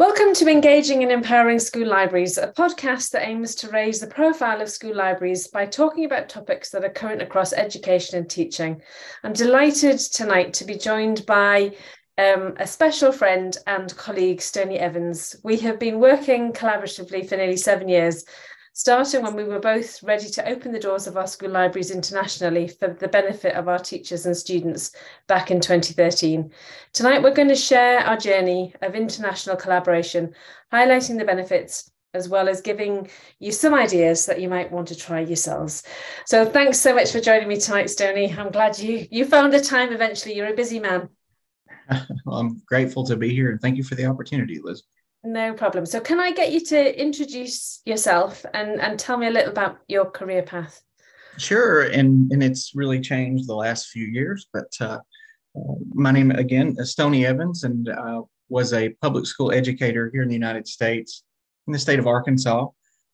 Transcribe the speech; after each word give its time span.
Welcome 0.00 0.32
to 0.36 0.48
Engaging 0.48 1.02
and 1.02 1.12
Empowering 1.12 1.58
School 1.58 1.86
Libraries, 1.86 2.38
a 2.38 2.48
podcast 2.48 3.10
that 3.10 3.28
aims 3.28 3.54
to 3.56 3.68
raise 3.68 4.00
the 4.00 4.06
profile 4.06 4.62
of 4.62 4.70
school 4.70 4.96
libraries 4.96 5.48
by 5.48 5.66
talking 5.66 6.06
about 6.06 6.30
topics 6.30 6.70
that 6.70 6.82
are 6.82 6.88
current 6.88 7.20
across 7.20 7.52
education 7.52 8.16
and 8.16 8.30
teaching. 8.30 8.80
I'm 9.22 9.34
delighted 9.34 9.98
tonight 9.98 10.54
to 10.54 10.64
be 10.64 10.78
joined 10.78 11.26
by 11.26 11.76
um, 12.16 12.54
a 12.56 12.66
special 12.66 13.12
friend 13.12 13.54
and 13.66 13.94
colleague, 13.94 14.40
Stony 14.40 14.78
Evans. 14.78 15.36
We 15.44 15.58
have 15.58 15.78
been 15.78 16.00
working 16.00 16.54
collaboratively 16.54 17.28
for 17.28 17.36
nearly 17.36 17.58
seven 17.58 17.86
years 17.86 18.24
starting 18.72 19.22
when 19.22 19.34
we 19.34 19.44
were 19.44 19.60
both 19.60 20.02
ready 20.02 20.28
to 20.28 20.48
open 20.48 20.72
the 20.72 20.78
doors 20.78 21.06
of 21.06 21.16
our 21.16 21.26
school 21.26 21.50
libraries 21.50 21.90
internationally 21.90 22.68
for 22.68 22.88
the 22.88 23.08
benefit 23.08 23.54
of 23.54 23.68
our 23.68 23.78
teachers 23.78 24.26
and 24.26 24.36
students 24.36 24.92
back 25.26 25.50
in 25.50 25.60
2013. 25.60 26.50
Tonight, 26.92 27.22
we're 27.22 27.34
going 27.34 27.48
to 27.48 27.54
share 27.54 28.00
our 28.00 28.16
journey 28.16 28.74
of 28.82 28.94
international 28.94 29.56
collaboration, 29.56 30.34
highlighting 30.72 31.18
the 31.18 31.24
benefits 31.24 31.90
as 32.12 32.28
well 32.28 32.48
as 32.48 32.60
giving 32.60 33.08
you 33.38 33.52
some 33.52 33.74
ideas 33.74 34.26
that 34.26 34.40
you 34.40 34.48
might 34.48 34.70
want 34.70 34.88
to 34.88 34.96
try 34.96 35.20
yourselves. 35.20 35.84
So 36.26 36.44
thanks 36.44 36.78
so 36.78 36.94
much 36.94 37.12
for 37.12 37.20
joining 37.20 37.48
me 37.48 37.56
tonight, 37.56 37.88
Stony. 37.88 38.34
I'm 38.36 38.50
glad 38.50 38.78
you 38.78 39.06
you 39.10 39.24
found 39.24 39.54
a 39.54 39.60
time 39.60 39.92
eventually. 39.92 40.34
You're 40.34 40.52
a 40.52 40.56
busy 40.56 40.80
man. 40.80 41.08
Well, 42.24 42.38
I'm 42.38 42.62
grateful 42.66 43.04
to 43.06 43.16
be 43.16 43.34
here 43.34 43.50
and 43.50 43.60
thank 43.60 43.76
you 43.76 43.82
for 43.82 43.96
the 43.96 44.06
opportunity, 44.06 44.60
Liz. 44.62 44.84
No 45.22 45.52
problem. 45.52 45.84
So, 45.84 46.00
can 46.00 46.18
I 46.18 46.32
get 46.32 46.50
you 46.50 46.64
to 46.66 47.00
introduce 47.00 47.82
yourself 47.84 48.44
and, 48.54 48.80
and 48.80 48.98
tell 48.98 49.18
me 49.18 49.26
a 49.26 49.30
little 49.30 49.52
about 49.52 49.78
your 49.86 50.10
career 50.10 50.42
path? 50.42 50.82
Sure. 51.36 51.82
And, 51.82 52.32
and 52.32 52.42
it's 52.42 52.72
really 52.74 53.00
changed 53.00 53.46
the 53.46 53.54
last 53.54 53.88
few 53.88 54.06
years. 54.06 54.46
But 54.52 54.72
uh, 54.80 54.98
uh, 55.56 55.74
my 55.92 56.10
name, 56.10 56.30
again, 56.30 56.74
is 56.78 56.92
Stony 56.92 57.26
Evans, 57.26 57.64
and 57.64 57.88
uh, 57.88 58.22
was 58.48 58.72
a 58.72 58.90
public 59.02 59.26
school 59.26 59.52
educator 59.52 60.10
here 60.12 60.22
in 60.22 60.28
the 60.28 60.34
United 60.34 60.66
States, 60.66 61.22
in 61.66 61.72
the 61.72 61.78
state 61.78 61.98
of 61.98 62.06
Arkansas, 62.06 62.66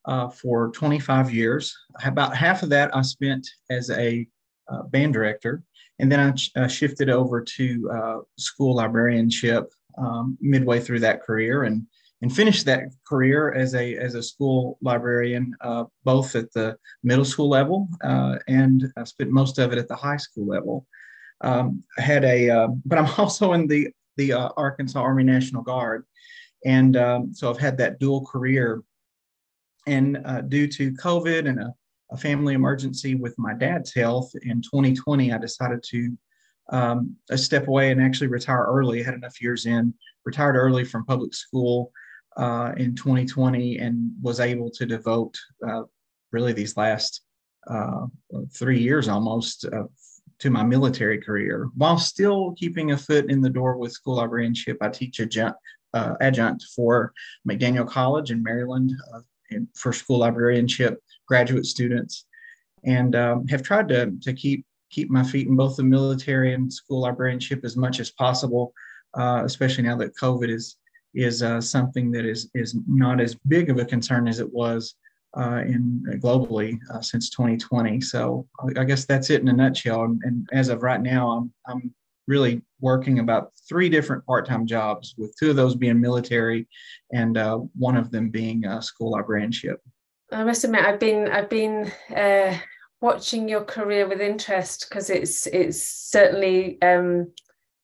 uh, 0.05 0.29
for 0.29 0.71
25 0.71 1.35
years. 1.35 1.77
About 2.05 2.37
half 2.37 2.63
of 2.63 2.69
that 2.71 2.95
I 2.95 3.03
spent 3.03 3.47
as 3.69 3.91
a 3.91 4.27
uh, 4.69 4.83
band 4.85 5.13
director. 5.13 5.63
And 5.99 6.11
then 6.11 6.21
I 6.21 6.61
uh, 6.61 6.69
shifted 6.69 7.11
over 7.11 7.41
to 7.43 8.25
school 8.39 8.77
librarianship 8.77 9.73
um, 9.99 10.37
midway 10.41 10.79
through 10.79 11.01
that 11.01 11.23
career 11.23 11.65
and 11.65 11.87
and 12.23 12.35
finished 12.35 12.65
that 12.65 12.85
career 13.07 13.53
as 13.53 13.75
a 13.75 13.97
as 13.97 14.15
a 14.15 14.23
school 14.23 14.79
librarian, 14.81 15.55
uh, 15.61 15.85
both 16.05 16.35
at 16.35 16.53
the 16.53 16.77
middle 17.03 17.25
school 17.25 17.49
level 17.49 17.89
uh, 18.03 18.37
and 18.49 18.85
I 18.97 19.05
spent 19.05 19.31
most 19.31 19.59
of 19.59 19.73
it 19.73 19.79
at 19.79 19.89
the 19.89 19.97
high 19.97 20.17
school 20.17 20.47
level. 20.47 20.87
Um, 21.43 21.83
I 21.99 22.03
had 22.03 22.25
a, 22.25 22.51
uh, 22.51 22.69
but 22.85 22.99
I'm 22.99 23.13
also 23.19 23.53
in 23.53 23.67
the 23.67 23.89
the 24.17 24.33
uh, 24.33 24.49
Arkansas 24.57 25.01
Army 25.01 25.25
National 25.25 25.63
Guard, 25.63 26.05
and 26.65 26.97
um, 26.97 27.35
so 27.35 27.51
I've 27.51 27.59
had 27.59 27.79
that 27.79 27.99
dual 27.99 28.25
career. 28.25 28.83
And 29.89 30.19
uh, 30.25 30.41
due 30.41 30.67
to 30.67 30.91
COVID 30.95 31.49
and 31.49 31.61
a, 31.61 31.73
a, 32.11 32.17
family 32.17 32.55
emergency 32.55 33.15
with 33.15 33.39
my 33.39 33.55
dad's 33.55 33.95
health 33.95 34.33
in 34.43 34.61
2020, 34.61 35.33
I 35.33 35.39
decided 35.39 35.81
to 35.91 36.19
um, 36.73 37.15
step 37.37 37.69
away 37.69 37.93
and 37.93 38.03
actually 38.03 38.27
retire 38.27 38.65
early. 38.69 39.01
I 39.01 39.05
had 39.05 39.15
enough 39.15 39.41
years 39.41 39.65
in, 39.65 39.95
retired 40.25 40.57
early 40.57 40.85
from 40.85 41.05
public 41.05 41.35
school 41.35 41.93
uh, 42.37 42.73
in 42.77 42.95
2020 42.95 43.79
and 43.79 44.11
was 44.21 44.41
able 44.41 44.71
to 44.71 44.87
devote 44.87 45.37
uh, 45.67 45.83
really 46.33 46.53
these 46.53 46.77
last 46.77 47.23
uh, 47.69 48.07
three 48.55 48.79
years 48.79 49.09
almost 49.09 49.65
uh, 49.67 49.85
to 50.39 50.51
my 50.51 50.63
military 50.63 51.19
career 51.19 51.69
while 51.77 51.99
still 51.99 52.53
keeping 52.53 52.93
a 52.93 52.97
foot 52.97 53.31
in 53.31 53.41
the 53.41 53.51
door 53.51 53.77
with 53.77 53.93
school 53.93 54.17
librarianship. 54.17 54.77
I 54.81 54.89
teach 54.89 55.19
adjunct, 55.19 55.59
uh, 55.95 56.15
adjunct 56.21 56.65
for 56.75 57.13
McDaniel 57.49 57.89
College 57.89 58.31
in 58.31 58.43
Maryland 58.43 58.93
uh, 59.15 59.21
for 59.75 59.93
school 59.93 60.19
librarianship 60.19 61.03
graduate 61.27 61.65
students 61.65 62.27
and 62.85 63.17
um, 63.17 63.49
have 63.49 63.63
tried 63.63 63.89
to, 63.89 64.13
to 64.23 64.33
keep 64.33 64.65
keep 64.91 65.11
my 65.11 65.23
feet 65.23 65.49
in 65.49 65.57
both 65.57 65.77
the 65.77 65.83
military 65.83 66.55
and 66.55 66.73
school 66.73 67.01
librarianship 67.01 67.65
as 67.65 67.77
much 67.77 67.99
as 67.99 68.13
possible, 68.13 68.73
especially 69.17 69.83
now 69.83 69.97
that 69.97 70.15
COVID 70.17 70.49
is 70.49 70.77
is 71.17 71.43
uh, 71.43 71.61
something 71.61 72.11
that 72.13 72.25
is 72.25 72.51
is 72.55 72.77
not 72.87 73.21
as 73.21 73.35
big 73.35 73.71
of 73.71 73.79
a 73.79 73.85
concern 73.85 74.29
as 74.29 74.39
it 74.39 74.53
was 74.53 74.95
uh, 75.37 75.63
in 75.67 76.05
uh, 76.09 76.17
globally 76.17 76.79
uh, 76.93 77.01
since 77.01 77.31
2020. 77.31 78.01
So 78.01 78.47
I 78.77 78.85
guess 78.85 79.07
that's 79.07 79.31
it 79.31 79.41
in 79.41 79.49
a 79.49 79.53
nutshell. 79.53 80.05
And, 80.05 80.21
and, 80.25 80.49
as 80.53 80.69
of 80.69 80.83
right 80.83 81.01
now, 81.01 81.31
I'm 81.31 81.53
I'm 81.67 81.95
really 82.27 82.63
working 82.81 83.21
about 83.21 83.53
three 83.69 83.89
different 83.89 84.25
part-time 84.27 84.67
jobs, 84.67 85.15
with 85.17 85.35
two 85.39 85.51
of 85.51 85.57
those 85.57 85.75
being 85.75 86.01
military, 86.01 86.69
and 87.13 87.39
uh, 87.39 87.59
one 87.79 87.97
of 87.97 88.11
them 88.11 88.31
being 88.31 88.65
school 88.83 89.13
librarianship. 89.13 89.81
I 90.33 90.43
must 90.45 90.65
admit, 90.65 90.85
I've 90.85 91.01
been 91.01 91.29
I've 91.29 91.49
been 91.49 91.93
uh, 92.15 92.59
watching 93.01 93.49
your 93.49 93.65
career 93.65 94.09
with 94.09 94.21
interest 94.21 94.87
because 94.89 95.09
it's 95.09 95.47
it's 95.47 95.83
certainly 95.83 96.81
um, 96.83 97.33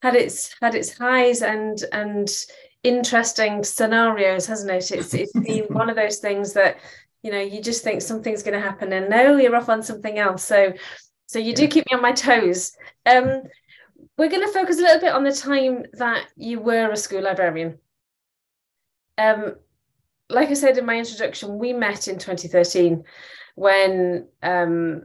had 0.03 0.17
its 0.17 0.55
had 0.61 0.75
its 0.75 0.97
highs 0.97 1.43
and 1.43 1.83
and 1.93 2.29
interesting 2.83 3.65
scenarios, 3.65 4.47
hasn't 4.47 4.71
it? 4.71 4.91
It's 4.91 5.15
it's 5.15 5.33
been 5.33 5.65
one 5.65 5.91
of 5.91 5.97
those 5.97 6.19
things 6.19 6.53
that 6.55 6.79
you 7.23 7.31
know 7.31 7.41
you 7.41 7.63
just 7.63 7.85
think 7.85 8.03
something's 8.03 8.43
going 8.43 8.61
to 8.61 8.67
happen, 8.67 8.93
and 8.93 9.09
no, 9.09 9.37
you're 9.37 9.57
off 9.57 9.69
on 9.69 9.83
something 9.83 10.19
else. 10.19 10.45
So 10.45 10.73
so 11.27 11.39
you 11.39 11.55
do 11.55 11.69
keep 11.69 11.85
me 11.91 11.97
on 11.97 12.03
my 12.03 12.13
toes. 12.13 12.73
Um, 13.07 13.43
we're 14.19 14.29
going 14.29 14.47
to 14.47 14.53
focus 14.53 14.79
a 14.79 14.83
little 14.83 15.01
bit 15.01 15.15
on 15.15 15.25
the 15.25 15.33
time 15.33 15.85
that 15.95 16.27
you 16.37 16.61
were 16.61 16.91
a 16.91 16.97
school 16.97 17.23
librarian. 17.23 17.79
Um, 19.17 19.55
like 20.29 20.51
I 20.51 20.55
said 20.55 20.77
in 20.77 20.85
my 20.85 20.99
introduction, 20.99 21.59
we 21.59 21.73
met 21.73 22.09
in 22.09 22.19
2013 22.19 23.05
when 23.55 24.29
um, 24.43 25.05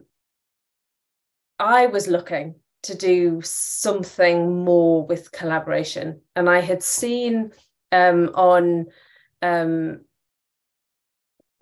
I 1.59 1.87
was 1.87 2.07
looking 2.07 2.55
to 2.83 2.95
do 2.95 3.41
something 3.43 4.63
more 4.63 5.05
with 5.05 5.31
collaboration. 5.31 6.21
And 6.35 6.49
I 6.49 6.59
had 6.59 6.83
seen 6.83 7.51
um, 7.91 8.31
on 8.33 8.87
um, 9.41 10.01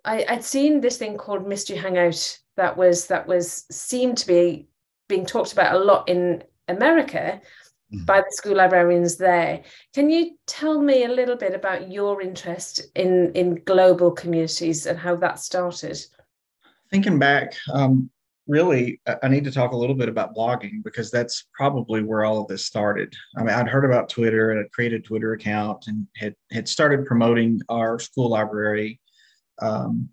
I, 0.05 0.25
I'd 0.29 0.43
seen 0.43 0.81
this 0.81 0.97
thing 0.97 1.17
called 1.17 1.47
Mystery 1.47 1.77
Hangout 1.77 2.39
that 2.57 2.77
was 2.77 3.07
that 3.07 3.27
was 3.27 3.65
seemed 3.71 4.17
to 4.19 4.27
be 4.27 4.67
being 5.07 5.25
talked 5.25 5.53
about 5.53 5.75
a 5.75 5.79
lot 5.79 6.07
in 6.07 6.43
America 6.67 7.41
mm-hmm. 7.93 8.05
by 8.05 8.21
the 8.21 8.31
school 8.31 8.55
librarians 8.55 9.17
there. 9.17 9.63
Can 9.93 10.09
you 10.09 10.37
tell 10.47 10.81
me 10.81 11.03
a 11.03 11.09
little 11.09 11.35
bit 11.35 11.53
about 11.53 11.91
your 11.91 12.21
interest 12.21 12.81
in 12.95 13.31
in 13.33 13.55
global 13.65 14.11
communities 14.11 14.85
and 14.85 14.97
how 14.97 15.15
that 15.17 15.39
started? 15.39 15.99
Thinking 16.91 17.19
back, 17.19 17.55
um, 17.73 18.09
really, 18.47 19.01
I 19.23 19.27
need 19.27 19.43
to 19.45 19.51
talk 19.51 19.71
a 19.71 19.77
little 19.77 19.95
bit 19.95 20.09
about 20.09 20.35
blogging 20.35 20.83
because 20.83 21.09
that's 21.09 21.47
probably 21.53 22.03
where 22.03 22.23
all 22.23 22.41
of 22.41 22.47
this 22.47 22.65
started. 22.65 23.13
I 23.37 23.43
mean, 23.43 23.55
I'd 23.55 23.67
heard 23.67 23.85
about 23.85 24.09
Twitter 24.09 24.51
and 24.51 24.59
I'd 24.59 24.71
created 24.71 25.01
a 25.01 25.03
Twitter 25.03 25.33
account 25.33 25.85
and 25.87 26.07
had, 26.15 26.35
had 26.51 26.67
started 26.67 27.05
promoting 27.05 27.59
our 27.69 27.99
school 27.99 28.29
library 28.29 28.99
um, 29.61 30.09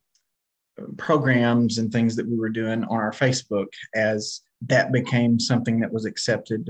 programs 0.96 1.78
and 1.78 1.92
things 1.92 2.16
that 2.16 2.26
we 2.26 2.38
were 2.38 2.48
doing 2.48 2.84
on 2.84 2.96
our 2.96 3.12
Facebook 3.12 3.66
as 3.94 4.40
that 4.62 4.92
became 4.92 5.38
something 5.38 5.80
that 5.80 5.92
was 5.92 6.06
accepted 6.06 6.68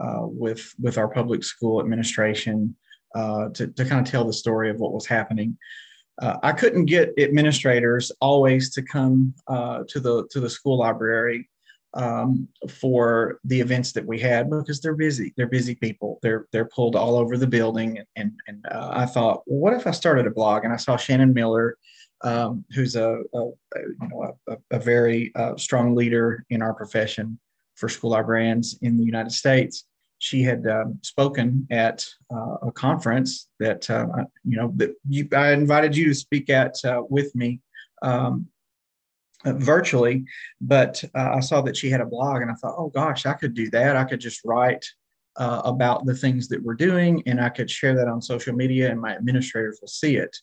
uh, 0.00 0.22
with, 0.22 0.74
with 0.80 0.98
our 0.98 1.08
public 1.08 1.42
school 1.42 1.80
administration 1.80 2.74
uh, 3.14 3.48
to, 3.50 3.68
to 3.68 3.84
kind 3.84 4.06
of 4.06 4.10
tell 4.10 4.24
the 4.24 4.32
story 4.32 4.70
of 4.70 4.78
what 4.78 4.92
was 4.92 5.06
happening 5.06 5.56
uh, 6.20 6.38
I 6.42 6.52
couldn't 6.52 6.86
get 6.86 7.14
administrators 7.18 8.10
always 8.20 8.70
to 8.74 8.82
come 8.82 9.34
uh, 9.46 9.84
to 9.88 10.00
the 10.00 10.26
to 10.30 10.40
the 10.40 10.50
school 10.50 10.78
library 10.78 11.48
um, 11.94 12.48
for 12.68 13.38
the 13.44 13.60
events 13.60 13.92
that 13.92 14.04
we 14.04 14.18
had 14.18 14.50
because 14.50 14.80
they're 14.80 14.94
busy. 14.94 15.32
They're 15.36 15.46
busy 15.46 15.74
people. 15.74 16.18
They're 16.22 16.46
they're 16.52 16.66
pulled 16.66 16.96
all 16.96 17.16
over 17.16 17.36
the 17.36 17.46
building. 17.46 18.02
And 18.16 18.32
and 18.46 18.66
uh, 18.70 18.90
I 18.92 19.06
thought, 19.06 19.42
well, 19.46 19.60
what 19.60 19.74
if 19.74 19.86
I 19.86 19.92
started 19.92 20.26
a 20.26 20.30
blog? 20.30 20.64
And 20.64 20.72
I 20.72 20.76
saw 20.76 20.96
Shannon 20.96 21.32
Miller, 21.32 21.76
um, 22.22 22.64
who's 22.74 22.96
a, 22.96 23.20
a, 23.34 23.38
you 23.76 23.96
know 24.00 24.36
a, 24.48 24.56
a 24.72 24.78
very 24.80 25.32
uh, 25.36 25.56
strong 25.56 25.94
leader 25.94 26.44
in 26.50 26.62
our 26.62 26.74
profession 26.74 27.38
for 27.76 27.88
school 27.88 28.10
librarians 28.10 28.76
in 28.82 28.96
the 28.96 29.04
United 29.04 29.30
States 29.30 29.84
she 30.18 30.42
had 30.42 30.66
um, 30.66 30.98
spoken 31.02 31.66
at 31.70 32.04
uh, 32.32 32.56
a 32.62 32.72
conference 32.72 33.48
that 33.60 33.88
uh, 33.88 34.06
you 34.44 34.56
know 34.56 34.72
that 34.76 34.94
you, 35.08 35.28
I 35.32 35.52
invited 35.52 35.96
you 35.96 36.06
to 36.06 36.14
speak 36.14 36.50
at 36.50 36.76
uh, 36.84 37.02
with 37.08 37.34
me 37.34 37.60
um, 38.02 38.46
uh, 39.44 39.52
virtually, 39.52 40.24
but 40.60 41.02
uh, 41.14 41.30
I 41.36 41.40
saw 41.40 41.60
that 41.62 41.76
she 41.76 41.88
had 41.88 42.00
a 42.00 42.06
blog, 42.06 42.42
and 42.42 42.50
I 42.50 42.54
thought, 42.54 42.74
oh 42.76 42.88
gosh, 42.88 43.26
I 43.26 43.34
could 43.34 43.54
do 43.54 43.70
that. 43.70 43.96
I 43.96 44.04
could 44.04 44.20
just 44.20 44.40
write 44.44 44.84
uh, 45.36 45.62
about 45.64 46.04
the 46.04 46.14
things 46.14 46.48
that 46.48 46.62
we're 46.62 46.74
doing, 46.74 47.22
and 47.26 47.40
I 47.40 47.48
could 47.48 47.70
share 47.70 47.94
that 47.94 48.08
on 48.08 48.20
social 48.20 48.54
media, 48.54 48.90
and 48.90 49.00
my 49.00 49.14
administrators 49.14 49.78
will 49.80 49.88
see 49.88 50.16
it. 50.16 50.36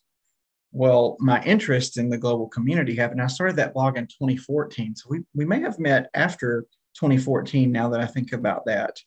Well, 0.71 1.17
my 1.19 1.41
interest 1.43 1.97
in 1.97 2.09
the 2.09 2.17
global 2.17 2.47
community 2.47 2.95
happened. 2.95 3.21
I 3.21 3.27
started 3.27 3.57
that 3.57 3.73
blog 3.73 3.97
in 3.97 4.07
2014, 4.07 4.95
so 4.95 5.07
we 5.09 5.19
we 5.33 5.43
may 5.43 5.59
have 5.59 5.79
met 5.79 6.09
after 6.13 6.65
2014. 6.95 7.69
Now 7.69 7.89
that 7.89 7.99
I 7.99 8.05
think 8.05 8.31
about 8.31 8.65
that 8.67 8.97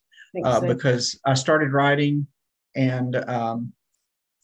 uh, 0.43 0.61
because 0.61 1.19
I 1.25 1.33
started 1.33 1.73
writing 1.73 2.27
and 2.75 3.15
um, 3.15 3.73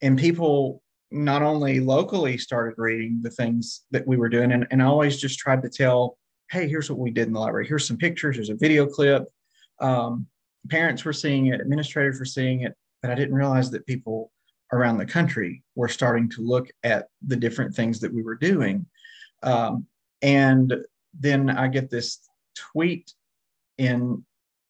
and 0.02 0.18
people 0.18 0.82
not 1.12 1.42
only 1.42 1.80
locally 1.80 2.38
started 2.38 2.76
reading 2.78 3.20
the 3.22 3.30
things 3.30 3.86
that 3.92 4.06
we 4.06 4.18
were 4.18 4.30
doing, 4.30 4.52
and, 4.52 4.68
and 4.72 4.82
I 4.82 4.86
always 4.86 5.18
just 5.18 5.40
tried 5.40 5.62
to 5.62 5.70
tell, 5.70 6.18
hey, 6.52 6.68
here's 6.68 6.90
what 6.90 7.00
we 7.00 7.12
did 7.12 7.28
in 7.28 7.34
the 7.34 7.40
library. 7.40 7.68
Here's 7.68 7.88
some 7.88 7.98
pictures. 7.98 8.36
There's 8.36 8.50
a 8.50 8.56
video 8.56 8.86
clip. 8.86 9.24
Um, 9.80 10.28
parents 10.70 11.06
were 11.06 11.14
seeing 11.14 11.48
it, 11.48 11.62
administrators 11.62 12.20
were 12.20 12.26
seeing 12.26 12.62
it, 12.62 12.74
but 13.02 13.12
I 13.12 13.16
didn't 13.16 13.36
realize 13.36 13.70
that 13.72 13.86
people 13.86 14.32
around 14.74 14.98
the 14.98 15.06
country 15.06 15.64
were 15.76 15.88
starting 15.88 16.30
to 16.30 16.42
look 16.42 16.68
at 16.84 17.08
the 17.26 17.36
different 17.36 17.76
things 17.76 18.00
that 18.00 18.14
we 18.14 18.24
were 18.24 18.36
doing. 18.36 18.86
Um, 19.44 19.86
and 20.22 20.74
then 21.18 21.50
I 21.50 21.68
get 21.68 21.90
this 21.90 22.28
tweet 22.56 23.14
in, 23.78 24.26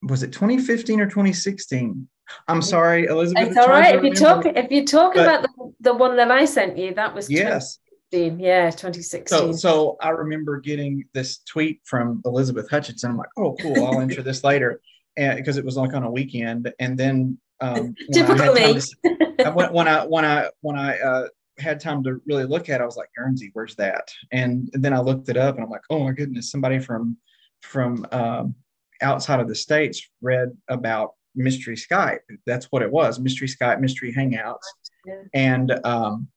was 0.06 0.24
it 0.24 0.32
2015 0.32 1.02
or 1.02 1.06
2016? 1.06 2.08
I'm 2.48 2.62
sorry, 2.62 3.06
Elizabeth. 3.06 3.50
It's 3.50 3.58
all 3.58 3.68
right. 3.68 3.96
If 3.96 4.04
you 4.04 4.14
talk, 4.14 4.46
if 4.46 4.72
you 4.72 4.86
talk 4.86 5.14
but, 5.14 5.24
about 5.24 5.42
the, 5.44 5.74
the 5.82 5.94
one 5.94 6.16
that 6.18 6.32
I 6.32 6.46
sent 6.46 6.78
you, 6.78 6.94
that 6.96 7.14
was 7.14 7.30
yes, 7.30 7.80
yeah, 8.12 8.70
2016. 8.70 9.26
So, 9.26 9.52
so 9.52 9.98
I 10.02 10.10
remember 10.10 10.60
getting 10.60 11.06
this 11.14 11.40
tweet 11.40 11.82
from 11.86 12.22
Elizabeth 12.26 12.70
Hutchinson. 12.70 13.12
I'm 13.12 13.18
like, 13.18 13.30
oh, 13.38 13.56
cool. 13.62 13.86
I'll 13.86 14.02
enter 14.02 14.24
this 14.24 14.44
later, 14.44 14.82
and 15.18 15.38
because 15.38 15.58
it 15.58 15.66
was 15.66 15.78
like 15.78 15.94
on 15.94 16.04
a 16.04 16.12
weekend. 16.12 16.74
And 16.80 16.98
then 16.98 17.38
um, 17.62 17.96
typical 18.12 18.54
me. 18.54 18.80
To, 18.80 19.52
when, 19.54 19.88
I 19.88 20.06
when 20.06 20.26
I 20.26 20.50
when 20.62 20.78
I 20.78 20.98
uh, 21.00 21.28
had 21.60 21.80
time 21.80 22.04
to 22.04 22.22
really 22.26 22.46
look 22.46 22.70
at, 22.70 22.82
it, 22.82 22.84
I 22.84 22.86
was 22.86 22.98
like, 22.98 23.10
Guernsey, 23.16 23.52
where's 23.54 23.76
that? 23.76 24.10
And 24.32 24.70
then 24.74 24.94
I 24.94 25.00
looked 25.00 25.30
it 25.30 25.38
up, 25.38 25.56
and 25.56 25.64
I'm 25.64 25.70
like, 25.70 25.84
oh 25.90 26.04
my 26.04 26.12
goodness, 26.12 26.52
somebody 26.52 26.80
from 26.80 27.18
from 27.62 28.06
um, 28.12 28.56
outside 29.02 29.40
of 29.40 29.48
the 29.48 29.56
states 29.56 30.08
read 30.22 30.56
about 30.70 31.14
mystery 31.36 31.76
Skype. 31.76 32.20
That's 32.46 32.72
what 32.72 32.82
it 32.82 32.92
was, 32.92 33.20
mystery 33.20 33.48
Skype, 33.48 33.80
mystery 33.80 34.14
Hangouts, 34.14 34.58
yeah. 35.06 35.22
and 35.34 35.72
um, 35.86 36.28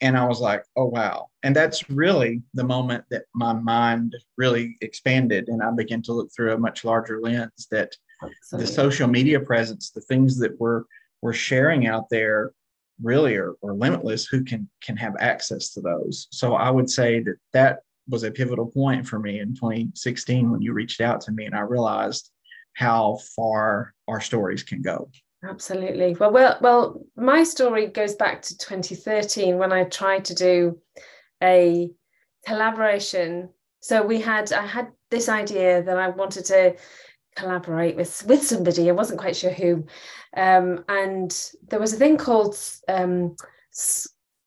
and 0.00 0.16
I 0.16 0.26
was 0.26 0.40
like, 0.40 0.64
oh 0.76 0.86
wow. 0.86 1.28
And 1.44 1.54
that's 1.54 1.88
really 1.88 2.42
the 2.54 2.64
moment 2.64 3.04
that 3.10 3.24
my 3.34 3.52
mind 3.52 4.16
really 4.36 4.76
expanded, 4.80 5.48
and 5.48 5.62
I 5.62 5.70
began 5.70 6.02
to 6.02 6.12
look 6.12 6.30
through 6.34 6.54
a 6.54 6.58
much 6.58 6.84
larger 6.84 7.20
lens. 7.20 7.68
That 7.70 7.94
Absolutely. 8.22 8.66
the 8.66 8.72
social 8.72 9.08
media 9.08 9.40
presence, 9.40 9.90
the 9.90 10.00
things 10.00 10.38
that 10.38 10.58
we're 10.58 10.84
we're 11.20 11.32
sharing 11.32 11.86
out 11.86 12.08
there, 12.10 12.52
really 13.02 13.36
are, 13.36 13.54
are 13.62 13.74
limitless. 13.74 14.26
Who 14.26 14.44
can 14.44 14.68
can 14.82 14.96
have 14.96 15.14
access 15.20 15.70
to 15.74 15.80
those? 15.80 16.28
So 16.30 16.54
I 16.54 16.70
would 16.70 16.90
say 16.90 17.20
that 17.20 17.36
that 17.52 17.78
was 18.08 18.24
a 18.24 18.30
pivotal 18.30 18.66
point 18.66 19.06
for 19.06 19.18
me 19.18 19.40
in 19.40 19.54
2016 19.54 20.50
when 20.50 20.62
you 20.62 20.72
reached 20.72 21.00
out 21.00 21.20
to 21.22 21.32
me, 21.32 21.46
and 21.46 21.54
I 21.54 21.60
realized 21.60 22.30
how 22.74 23.18
far 23.36 23.94
our 24.08 24.20
stories 24.20 24.62
can 24.62 24.82
go. 24.82 25.10
Absolutely. 25.44 26.14
Well, 26.14 26.30
well, 26.30 26.58
well, 26.60 27.06
my 27.16 27.42
story 27.42 27.88
goes 27.88 28.14
back 28.14 28.42
to 28.42 28.58
2013 28.58 29.58
when 29.58 29.72
I 29.72 29.84
tried 29.84 30.24
to 30.26 30.34
do 30.34 30.78
a 31.42 31.90
collaboration. 32.46 33.50
So 33.80 34.02
we 34.02 34.20
had, 34.20 34.52
I 34.52 34.66
had 34.66 34.88
this 35.10 35.28
idea 35.28 35.82
that 35.82 35.96
I 35.96 36.08
wanted 36.08 36.44
to 36.46 36.76
collaborate 37.34 37.96
with 37.96 38.24
with 38.26 38.42
somebody. 38.42 38.88
I 38.88 38.92
wasn't 38.92 39.20
quite 39.20 39.36
sure 39.36 39.52
who, 39.52 39.86
um, 40.36 40.84
and 40.88 41.50
there 41.68 41.80
was 41.80 41.92
a 41.92 41.96
thing 41.96 42.16
called 42.18 42.56
um, 42.88 43.36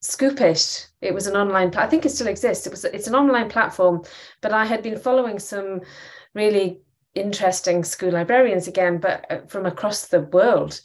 Scoop.it. 0.05 0.89
It 1.01 1.13
was 1.13 1.27
an 1.27 1.35
online. 1.35 1.73
I 1.75 1.87
think 1.87 2.05
it 2.05 2.09
still 2.11 2.27
exists. 2.27 2.67
It 2.67 2.71
was. 2.71 2.85
It's 2.85 3.07
an 3.07 3.15
online 3.15 3.49
platform, 3.49 4.03
but 4.41 4.53
I 4.53 4.65
had 4.65 4.83
been 4.83 4.97
following 4.97 5.39
some 5.39 5.81
really 6.33 6.81
interesting 7.15 7.83
school 7.83 8.11
librarians 8.11 8.67
again, 8.67 8.99
but 8.99 9.25
uh, 9.31 9.39
from 9.47 9.65
across 9.65 10.07
the 10.07 10.21
world. 10.21 10.81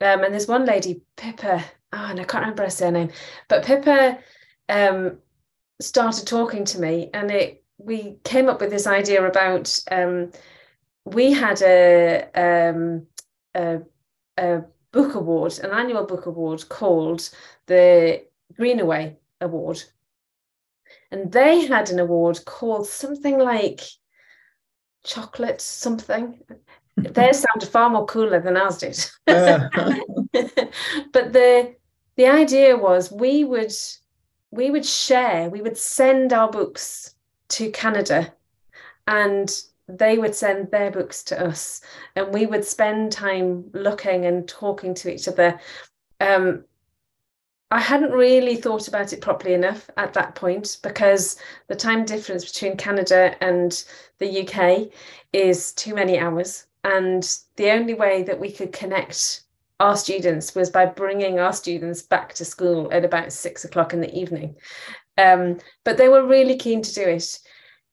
Um, 0.00 0.22
and 0.22 0.32
there's 0.32 0.48
one 0.48 0.64
lady, 0.64 1.02
Pippa, 1.16 1.64
oh, 1.92 2.06
and 2.10 2.20
I 2.20 2.24
can't 2.24 2.42
remember 2.42 2.64
her 2.64 2.70
surname, 2.70 3.10
but 3.48 3.64
Pippa 3.64 4.18
um, 4.68 5.18
started 5.80 6.26
talking 6.26 6.64
to 6.66 6.80
me, 6.80 7.10
and 7.14 7.30
it 7.30 7.64
we 7.78 8.16
came 8.24 8.48
up 8.48 8.60
with 8.60 8.70
this 8.70 8.86
idea 8.86 9.24
about 9.24 9.78
um, 9.90 10.32
we 11.04 11.32
had 11.32 11.62
a, 11.62 12.28
um, 12.34 13.06
a, 13.54 13.80
a 14.36 14.62
book 14.92 15.14
award, 15.14 15.58
an 15.62 15.70
annual 15.70 16.04
book 16.04 16.26
award 16.26 16.68
called 16.68 17.30
the 17.66 18.24
Greenaway 18.58 19.16
Award, 19.40 19.82
and 21.10 21.30
they 21.30 21.66
had 21.66 21.90
an 21.90 21.98
award 21.98 22.44
called 22.44 22.86
something 22.86 23.38
like 23.38 23.80
chocolate 25.04 25.60
something. 25.60 26.40
Theirs 26.96 27.38
sounded 27.38 27.68
far 27.68 27.88
more 27.88 28.06
cooler 28.06 28.40
than 28.40 28.56
ours 28.56 28.78
did. 28.78 28.98
but 29.26 31.32
the 31.32 31.74
the 32.16 32.26
idea 32.26 32.76
was 32.76 33.12
we 33.12 33.44
would 33.44 33.72
we 34.50 34.70
would 34.70 34.84
share, 34.84 35.50
we 35.50 35.60
would 35.60 35.76
send 35.76 36.32
our 36.32 36.50
books 36.50 37.14
to 37.50 37.70
Canada 37.70 38.32
and 39.06 39.62
they 39.88 40.18
would 40.18 40.34
send 40.34 40.70
their 40.70 40.90
books 40.90 41.22
to 41.24 41.46
us 41.46 41.80
and 42.16 42.34
we 42.34 42.46
would 42.46 42.64
spend 42.64 43.12
time 43.12 43.70
looking 43.72 44.26
and 44.26 44.48
talking 44.48 44.94
to 44.94 45.12
each 45.12 45.28
other 45.28 45.58
um, 46.20 46.64
I 47.70 47.80
hadn't 47.80 48.12
really 48.12 48.56
thought 48.56 48.88
about 48.88 49.12
it 49.12 49.20
properly 49.20 49.52
enough 49.52 49.90
at 49.98 50.14
that 50.14 50.34
point 50.34 50.78
because 50.82 51.36
the 51.66 51.76
time 51.76 52.06
difference 52.06 52.44
between 52.50 52.78
Canada 52.78 53.36
and 53.42 53.84
the 54.18 54.46
UK 54.46 54.90
is 55.32 55.72
too 55.72 55.94
many 55.94 56.18
hours. 56.18 56.66
And 56.84 57.28
the 57.56 57.70
only 57.70 57.92
way 57.92 58.22
that 58.22 58.40
we 58.40 58.50
could 58.50 58.72
connect 58.72 59.42
our 59.80 59.96
students 59.96 60.54
was 60.54 60.70
by 60.70 60.86
bringing 60.86 61.38
our 61.38 61.52
students 61.52 62.00
back 62.02 62.32
to 62.34 62.44
school 62.44 62.90
at 62.92 63.04
about 63.04 63.32
six 63.32 63.64
o'clock 63.64 63.92
in 63.92 64.00
the 64.00 64.14
evening. 64.18 64.56
Um, 65.18 65.58
but 65.84 65.98
they 65.98 66.08
were 66.08 66.26
really 66.26 66.56
keen 66.56 66.80
to 66.82 66.94
do 66.94 67.02
it. 67.02 67.38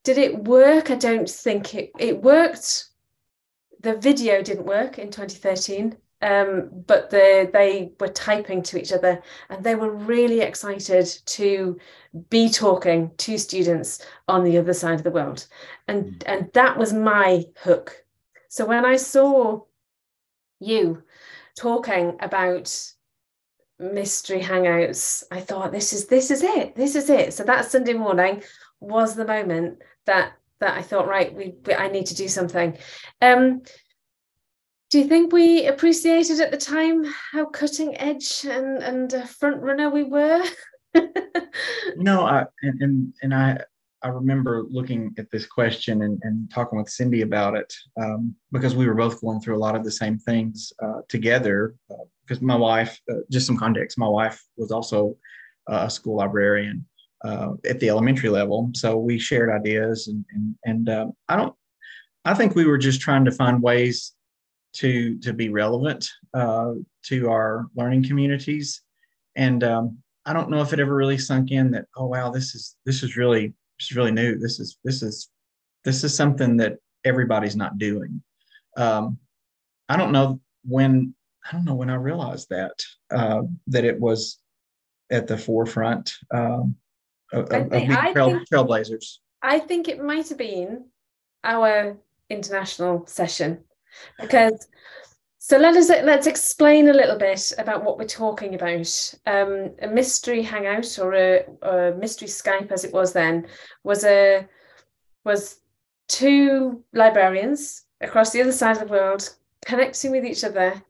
Did 0.03 0.17
it 0.17 0.45
work? 0.45 0.89
I 0.89 0.95
don't 0.95 1.29
think 1.29 1.75
it, 1.75 1.91
it 1.99 2.21
worked. 2.21 2.85
The 3.81 3.97
video 3.97 4.41
didn't 4.41 4.65
work 4.65 4.97
in 4.99 5.11
2013 5.11 5.97
um, 6.21 6.69
but 6.87 7.09
the, 7.09 7.49
they 7.51 7.91
were 7.99 8.07
typing 8.07 8.63
to 8.63 8.79
each 8.79 8.91
other 8.91 9.21
and 9.49 9.63
they 9.63 9.75
were 9.75 9.91
really 9.91 10.41
excited 10.41 11.07
to 11.25 11.77
be 12.29 12.49
talking 12.49 13.11
to 13.17 13.37
students 13.37 14.03
on 14.27 14.43
the 14.43 14.57
other 14.57 14.73
side 14.73 14.95
of 14.95 15.03
the 15.03 15.11
world. 15.11 15.47
And, 15.87 16.05
mm. 16.05 16.23
and 16.25 16.49
that 16.53 16.77
was 16.77 16.93
my 16.93 17.45
hook. 17.57 18.05
So 18.47 18.65
when 18.65 18.85
I 18.85 18.95
saw 18.95 19.61
you 20.59 21.03
talking 21.57 22.17
about 22.21 22.73
mystery 23.79 24.39
hangouts, 24.39 25.23
I 25.31 25.41
thought 25.41 25.71
this 25.71 25.91
is 25.91 26.07
this 26.07 26.31
is 26.31 26.41
it. 26.41 26.75
This 26.75 26.95
is 26.95 27.09
it. 27.09 27.33
So 27.33 27.43
that 27.43 27.65
Sunday 27.65 27.93
morning 27.93 28.43
was 28.79 29.15
the 29.15 29.25
moment 29.25 29.79
that 30.05 30.33
that 30.59 30.77
I 30.77 30.81
thought, 30.81 31.07
right, 31.07 31.33
we, 31.33 31.55
we 31.65 31.73
I 31.73 31.89
need 31.89 32.05
to 32.07 32.15
do 32.15 32.27
something. 32.27 32.77
Um, 33.21 33.63
do 34.89 34.99
you 34.99 35.07
think 35.07 35.33
we 35.33 35.67
appreciated 35.67 36.39
at 36.39 36.51
the 36.51 36.57
time 36.57 37.05
how 37.31 37.45
cutting 37.45 37.97
edge 37.97 38.45
and 38.49 38.83
and 38.83 39.13
a 39.13 39.25
front 39.25 39.61
runner 39.61 39.89
we 39.89 40.03
were? 40.03 40.43
no, 41.95 42.25
I 42.25 42.45
and, 42.61 42.81
and 42.81 43.13
and 43.21 43.33
I 43.33 43.59
I 44.03 44.09
remember 44.09 44.65
looking 44.69 45.15
at 45.17 45.31
this 45.31 45.47
question 45.47 46.03
and, 46.03 46.19
and 46.23 46.51
talking 46.51 46.77
with 46.77 46.89
Cindy 46.89 47.21
about 47.21 47.55
it 47.55 47.73
um, 47.99 48.35
because 48.51 48.75
we 48.75 48.85
were 48.85 48.93
both 48.93 49.19
going 49.19 49.41
through 49.41 49.57
a 49.57 49.65
lot 49.65 49.75
of 49.75 49.83
the 49.83 49.91
same 49.91 50.19
things 50.19 50.71
uh, 50.83 51.01
together. 51.09 51.75
Uh, 51.89 52.05
because 52.23 52.41
my 52.41 52.55
wife, 52.55 52.99
uh, 53.09 53.17
just 53.31 53.45
some 53.45 53.57
context, 53.57 53.99
my 53.99 54.07
wife 54.07 54.43
was 54.57 54.71
also 54.71 55.15
a 55.67 55.89
school 55.89 56.17
librarian 56.17 56.85
uh, 57.23 57.53
at 57.67 57.79
the 57.79 57.89
elementary 57.89 58.29
level, 58.29 58.69
so 58.73 58.97
we 58.97 59.17
shared 59.17 59.49
ideas 59.49 60.07
and 60.07 60.23
and 60.31 60.55
and 60.65 60.89
um, 60.89 61.13
I 61.27 61.35
don't. 61.35 61.55
I 62.25 62.33
think 62.33 62.55
we 62.55 62.65
were 62.65 62.79
just 62.79 63.01
trying 63.01 63.25
to 63.25 63.31
find 63.31 63.61
ways 63.61 64.14
to 64.75 65.17
to 65.19 65.33
be 65.33 65.49
relevant 65.49 66.07
uh, 66.33 66.73
to 67.05 67.29
our 67.29 67.67
learning 67.75 68.03
communities. 68.03 68.81
And 69.35 69.63
um, 69.63 69.97
I 70.25 70.33
don't 70.33 70.49
know 70.49 70.61
if 70.61 70.73
it 70.73 70.79
ever 70.79 70.95
really 70.95 71.17
sunk 71.17 71.51
in 71.51 71.71
that 71.71 71.85
oh 71.97 72.05
wow 72.07 72.31
this 72.31 72.55
is 72.55 72.75
this 72.85 73.03
is 73.03 73.17
really 73.17 73.53
this 73.79 73.91
is 73.91 73.97
really 73.97 74.11
new. 74.11 74.37
This 74.37 74.59
is 74.59 74.77
this 74.83 75.01
is 75.01 75.29
this 75.83 76.03
is 76.03 76.15
something 76.15 76.57
that 76.57 76.77
everybody's 77.03 77.55
not 77.55 77.77
doing. 77.77 78.21
Um, 78.77 79.17
I 79.87 79.97
don't 79.97 80.11
know 80.11 80.41
when 80.63 81.13
I 81.47 81.55
don't 81.55 81.65
know 81.65 81.75
when 81.75 81.89
I 81.89 81.95
realized 81.95 82.49
that 82.49 82.83
uh, 83.11 83.43
that 83.67 83.85
it 83.85 83.99
was 83.99 84.39
at 85.11 85.27
the 85.27 85.37
forefront 85.37 86.13
um, 86.33 86.75
of, 87.31 87.51
of 87.51 87.69
being 87.69 87.91
trail, 87.91 88.31
think, 88.31 88.49
trailblazers. 88.49 89.17
I 89.41 89.59
think 89.59 89.87
it 89.87 90.03
might 90.03 90.27
have 90.29 90.37
been 90.37 90.85
our 91.43 91.97
international 92.29 93.05
session 93.05 93.63
because 94.19 94.67
so 95.47 95.59
let 95.59 95.75
us 95.75 95.89
let's 95.89 96.25
explain 96.25 96.89
a 96.89 96.93
little 96.93 97.19
bit 97.19 97.53
about 97.59 97.83
what 97.83 97.99
we're 97.99 98.05
talking 98.05 98.55
about. 98.55 99.13
Um, 99.27 99.75
a 99.79 99.87
mystery 99.87 100.41
hangout 100.41 100.97
or 100.97 101.13
a, 101.13 101.45
a, 101.61 101.93
mystery 101.95 102.27
Skype, 102.27 102.71
as 102.71 102.83
it 102.83 102.91
was 102.91 103.13
then, 103.13 103.45
was 103.83 104.03
a 104.05 104.47
was 105.23 105.59
two 106.07 106.83
librarians 106.93 107.83
across 108.01 108.31
the 108.31 108.41
other 108.41 108.51
side 108.51 108.77
of 108.77 108.87
the 108.87 108.91
world 108.91 109.35
connecting 109.67 110.09
with 110.09 110.25
each 110.25 110.43
other, 110.43 110.81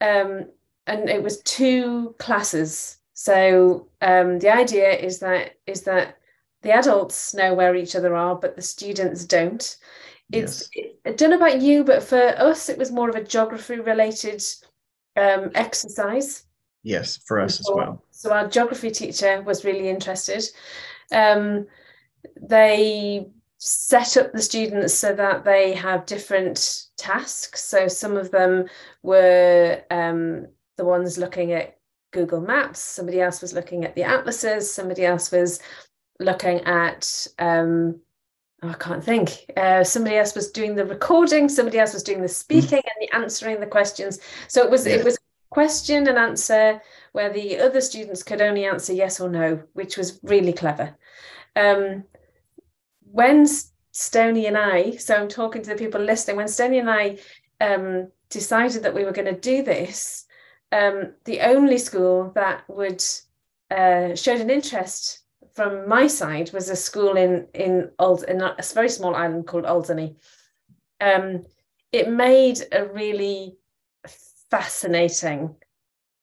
um, 0.00 0.46
and 0.88 1.08
it 1.08 1.22
was 1.22 1.40
two 1.42 2.16
classes. 2.18 2.98
So 3.14 3.86
um, 4.00 4.40
the 4.40 4.52
idea 4.52 4.90
is 4.90 5.20
that 5.20 5.54
is 5.68 5.82
that 5.82 6.18
the 6.62 6.72
adults 6.72 7.32
know 7.32 7.54
where 7.54 7.76
each 7.76 7.94
other 7.94 8.16
are, 8.16 8.34
but 8.34 8.56
the 8.56 8.62
students 8.62 9.24
don't. 9.24 9.76
It's 10.32 10.68
yes. 10.74 10.86
I 11.06 11.12
don't 11.12 11.30
know 11.30 11.36
about 11.36 11.62
you, 11.62 11.84
but 11.84 12.02
for 12.02 12.20
us, 12.20 12.68
it 12.68 12.78
was 12.78 12.92
more 12.92 13.08
of 13.08 13.16
a 13.16 13.24
geography 13.24 13.80
related 13.80 14.42
um, 15.16 15.50
exercise. 15.54 16.44
Yes, 16.82 17.16
for 17.16 17.40
us 17.40 17.60
as 17.60 17.68
well. 17.72 18.02
So 18.10 18.32
our 18.32 18.48
geography 18.48 18.90
teacher 18.90 19.42
was 19.42 19.64
really 19.64 19.88
interested. 19.88 20.44
Um, 21.12 21.66
they 22.40 23.28
set 23.58 24.16
up 24.16 24.32
the 24.32 24.42
students 24.42 24.94
so 24.94 25.14
that 25.14 25.44
they 25.44 25.72
have 25.74 26.06
different 26.06 26.86
tasks. 26.96 27.64
So 27.64 27.88
some 27.88 28.16
of 28.16 28.30
them 28.30 28.66
were 29.02 29.82
um, 29.90 30.46
the 30.76 30.84
ones 30.84 31.18
looking 31.18 31.52
at 31.52 31.78
Google 32.12 32.40
Maps, 32.40 32.80
somebody 32.80 33.20
else 33.20 33.42
was 33.42 33.52
looking 33.52 33.84
at 33.84 33.94
the 33.94 34.04
atlases, 34.04 34.72
somebody 34.72 35.04
else 35.04 35.30
was 35.30 35.60
looking 36.20 36.60
at 36.60 37.26
um, 37.38 38.00
oh, 38.62 38.68
I 38.68 38.74
can't 38.74 39.04
think. 39.04 39.50
Uh, 39.56 39.84
somebody 39.84 40.16
else 40.16 40.34
was 40.34 40.50
doing 40.50 40.74
the 40.74 40.84
recording, 40.84 41.48
somebody 41.48 41.78
else 41.78 41.92
was 41.92 42.02
doing 42.02 42.22
the 42.22 42.28
speaking 42.28 42.78
mm. 42.78 42.90
and 42.90 43.00
the 43.00 43.14
answering 43.14 43.60
the 43.60 43.66
questions. 43.66 44.18
So 44.48 44.62
it 44.62 44.70
was 44.70 44.86
yeah. 44.86 44.94
it 44.94 45.04
was 45.04 45.18
question 45.50 46.06
and 46.08 46.18
answer 46.18 46.80
where 47.12 47.32
the 47.32 47.58
other 47.58 47.80
students 47.80 48.22
could 48.22 48.40
only 48.40 48.64
answer 48.64 48.92
yes 48.92 49.20
or 49.20 49.28
no, 49.28 49.62
which 49.72 49.96
was 49.96 50.20
really 50.22 50.52
clever. 50.52 50.94
Um, 51.56 52.04
when 53.10 53.46
Stony 53.92 54.46
and 54.46 54.56
I, 54.56 54.92
so 54.92 55.14
I'm 55.14 55.28
talking 55.28 55.62
to 55.62 55.70
the 55.70 55.76
people 55.76 56.00
listening, 56.00 56.36
when 56.36 56.48
Stony 56.48 56.78
and 56.78 56.90
I 56.90 57.18
um, 57.60 58.12
decided 58.28 58.82
that 58.82 58.94
we 58.94 59.04
were 59.04 59.12
going 59.12 59.34
to 59.34 59.40
do 59.40 59.62
this, 59.62 60.26
um, 60.70 61.14
the 61.24 61.40
only 61.40 61.78
school 61.78 62.30
that 62.34 62.64
would 62.68 63.02
uh, 63.70 64.14
showed 64.14 64.40
an 64.40 64.50
interest 64.50 65.20
from 65.58 65.88
my 65.88 66.06
side 66.06 66.52
was 66.52 66.68
a 66.70 66.76
school 66.76 67.16
in 67.16 67.48
in 67.52 67.90
Old 67.98 68.22
in 68.22 68.40
a 68.40 68.54
very 68.72 68.88
small 68.88 69.16
island 69.16 69.48
called 69.48 69.66
Alderney. 69.66 70.14
Um, 71.00 71.46
it 71.90 72.08
made 72.08 72.60
a 72.70 72.84
really 72.84 73.56
fascinating 74.52 75.56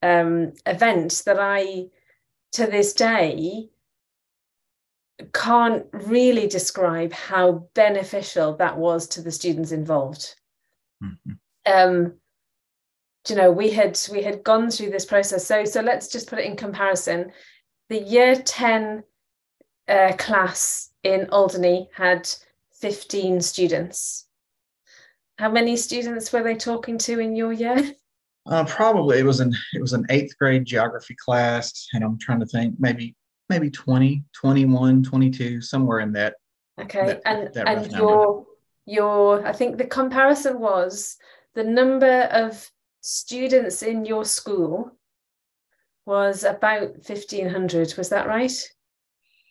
um, 0.01 0.53
event 0.65 1.21
that 1.25 1.37
I, 1.37 1.87
to 2.53 2.65
this 2.65 2.93
day, 2.93 3.67
can't 5.33 5.85
really 5.91 6.47
describe 6.47 7.11
how 7.11 7.67
beneficial 7.73 8.55
that 8.55 8.77
was 8.77 9.05
to 9.07 9.21
the 9.21 9.33
students 9.33 9.73
involved. 9.73 10.33
Mm-hmm. 11.03 11.33
Um, 11.65 12.13
you 13.27 13.35
know, 13.35 13.51
we 13.51 13.71
had 13.71 13.99
we 14.13 14.23
had 14.23 14.45
gone 14.45 14.71
through 14.71 14.91
this 14.91 15.05
process. 15.05 15.45
So 15.45 15.65
so 15.65 15.81
let's 15.81 16.07
just 16.07 16.29
put 16.29 16.39
it 16.39 16.45
in 16.45 16.55
comparison. 16.55 17.33
The 17.89 17.99
year 17.99 18.37
10 18.37 19.03
uh, 19.87 20.13
class 20.17 20.91
in 21.03 21.29
Alderney 21.29 21.89
had 21.93 22.29
15 22.79 23.41
students. 23.41 24.27
How 25.37 25.49
many 25.49 25.75
students 25.77 26.31
were 26.31 26.43
they 26.43 26.55
talking 26.55 26.97
to 26.99 27.19
in 27.19 27.35
your 27.35 27.53
year? 27.53 27.93
Uh, 28.47 28.63
probably 28.65 29.17
it 29.19 29.25
was 29.25 29.39
an 29.39 29.51
it 29.73 29.81
was 29.81 29.93
an 29.93 30.05
eighth 30.09 30.37
grade 30.37 30.65
geography 30.65 31.15
class, 31.15 31.87
and 31.93 32.03
I'm 32.03 32.19
trying 32.19 32.39
to 32.41 32.45
think 32.45 32.75
maybe 32.77 33.15
maybe 33.49 33.69
20, 33.69 34.23
21, 34.33 35.03
22, 35.03 35.61
somewhere 35.61 35.99
in 35.99 36.11
that. 36.13 36.35
Okay, 36.79 37.05
that, 37.05 37.21
and 37.25 37.53
that 37.53 37.67
and 37.67 37.91
your 37.91 38.45
your 38.85 39.45
I 39.45 39.51
think 39.51 39.77
the 39.77 39.87
comparison 39.87 40.59
was 40.59 41.17
the 41.55 41.63
number 41.63 42.21
of 42.31 42.69
students 43.01 43.81
in 43.81 44.05
your 44.05 44.25
school 44.25 44.91
was 46.05 46.43
about 46.43 46.89
1500 47.07 47.95
was 47.97 48.09
that 48.09 48.27
right 48.27 48.53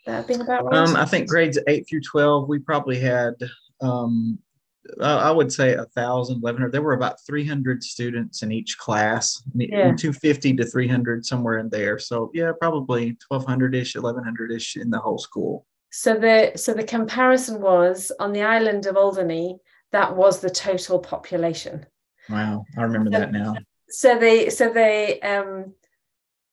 that 0.06 0.28
about 0.40 0.64
right 0.64 0.76
um, 0.76 0.96
i 0.96 1.04
think 1.04 1.28
grades 1.28 1.58
8 1.66 1.86
through 1.88 2.00
12 2.00 2.48
we 2.48 2.58
probably 2.58 2.98
had 2.98 3.34
um, 3.80 4.38
I 5.00 5.30
would 5.30 5.50
say 5.52 5.74
a 5.74 5.84
thousand, 5.86 6.42
eleven 6.42 6.60
hundred. 6.60 6.72
There 6.72 6.82
were 6.82 6.92
about 6.92 7.24
three 7.24 7.46
hundred 7.46 7.82
students 7.82 8.42
in 8.42 8.52
each 8.52 8.76
class, 8.78 9.42
yeah. 9.54 9.94
two 9.96 10.12
fifty 10.12 10.54
to 10.54 10.64
three 10.64 10.88
hundred 10.88 11.24
somewhere 11.24 11.58
in 11.58 11.68
there. 11.70 11.98
So 11.98 12.30
yeah, 12.34 12.52
probably 12.60 13.16
twelve 13.26 13.46
hundred 13.46 13.74
ish, 13.74 13.96
eleven 13.96 14.22
hundred 14.22 14.52
ish 14.52 14.76
in 14.76 14.90
the 14.90 14.98
whole 14.98 15.18
school. 15.18 15.66
So 15.90 16.14
the 16.14 16.52
so 16.56 16.74
the 16.74 16.84
comparison 16.84 17.60
was 17.60 18.12
on 18.20 18.32
the 18.32 18.42
island 18.42 18.86
of 18.86 18.96
Alderney. 18.96 19.58
That 19.92 20.14
was 20.14 20.40
the 20.40 20.50
total 20.50 20.98
population. 20.98 21.86
Wow, 22.28 22.64
I 22.76 22.82
remember 22.82 23.10
so, 23.10 23.18
that 23.20 23.32
now. 23.32 23.56
So 23.88 24.18
they 24.18 24.50
so 24.50 24.70
they 24.70 25.20
um 25.20 25.72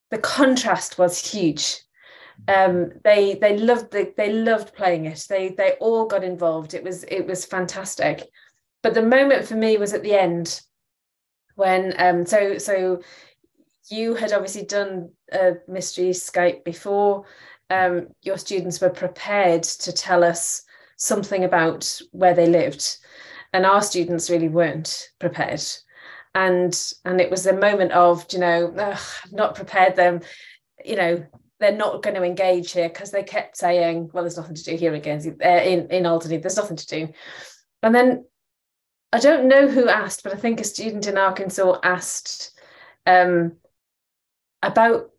the 0.09 0.19
contrast 0.19 0.97
was 0.97 1.31
huge 1.31 1.81
um, 2.47 2.91
they 3.03 3.35
they 3.35 3.57
loved 3.57 3.91
the, 3.91 4.13
they 4.17 4.31
loved 4.33 4.73
playing 4.73 5.05
it. 5.05 5.25
They 5.29 5.49
they 5.49 5.73
all 5.79 6.05
got 6.05 6.23
involved. 6.23 6.73
It 6.73 6.83
was 6.83 7.03
it 7.05 7.25
was 7.25 7.45
fantastic. 7.45 8.27
But 8.81 8.93
the 8.93 9.01
moment 9.01 9.45
for 9.45 9.55
me 9.55 9.77
was 9.77 9.93
at 9.93 10.03
the 10.03 10.13
end 10.13 10.61
when 11.55 11.93
um, 11.97 12.25
so 12.25 12.57
so 12.57 13.01
you 13.89 14.15
had 14.15 14.33
obviously 14.33 14.65
done 14.65 15.11
a 15.31 15.53
mystery 15.67 16.09
Skype 16.09 16.63
before. 16.63 17.25
Um, 17.69 18.07
your 18.21 18.37
students 18.37 18.81
were 18.81 18.89
prepared 18.89 19.63
to 19.63 19.91
tell 19.93 20.23
us 20.23 20.63
something 20.97 21.43
about 21.43 22.01
where 22.11 22.33
they 22.33 22.47
lived, 22.47 22.97
and 23.53 23.65
our 23.65 23.81
students 23.81 24.29
really 24.29 24.49
weren't 24.49 25.09
prepared. 25.19 25.63
And 26.33 26.73
and 27.05 27.21
it 27.21 27.29
was 27.29 27.45
a 27.45 27.53
moment 27.53 27.91
of 27.91 28.25
you 28.31 28.39
know 28.39 28.73
I've 28.77 29.31
not 29.31 29.55
prepared 29.55 29.95
them 29.95 30.21
you 30.83 30.95
know 30.95 31.25
they're 31.61 31.71
not 31.71 32.01
going 32.01 32.15
to 32.15 32.23
engage 32.23 32.71
here 32.71 32.89
because 32.89 33.11
they 33.11 33.23
kept 33.23 33.55
saying, 33.55 34.09
well, 34.11 34.23
there's 34.23 34.35
nothing 34.35 34.55
to 34.55 34.63
do 34.63 34.75
here 34.75 34.95
again 34.95 35.37
uh, 35.45 35.47
in, 35.47 35.87
in 35.89 36.05
Alderney, 36.05 36.37
there's 36.37 36.57
nothing 36.57 36.75
to 36.75 36.87
do. 36.87 37.07
And 37.83 37.95
then 37.95 38.25
I 39.13 39.19
don't 39.19 39.47
know 39.47 39.67
who 39.67 39.87
asked, 39.87 40.23
but 40.23 40.33
I 40.33 40.37
think 40.37 40.59
a 40.59 40.65
student 40.65 41.07
in 41.07 41.17
Arkansas 41.17 41.79
asked 41.83 42.59
um, 43.05 43.53
about 44.63 45.11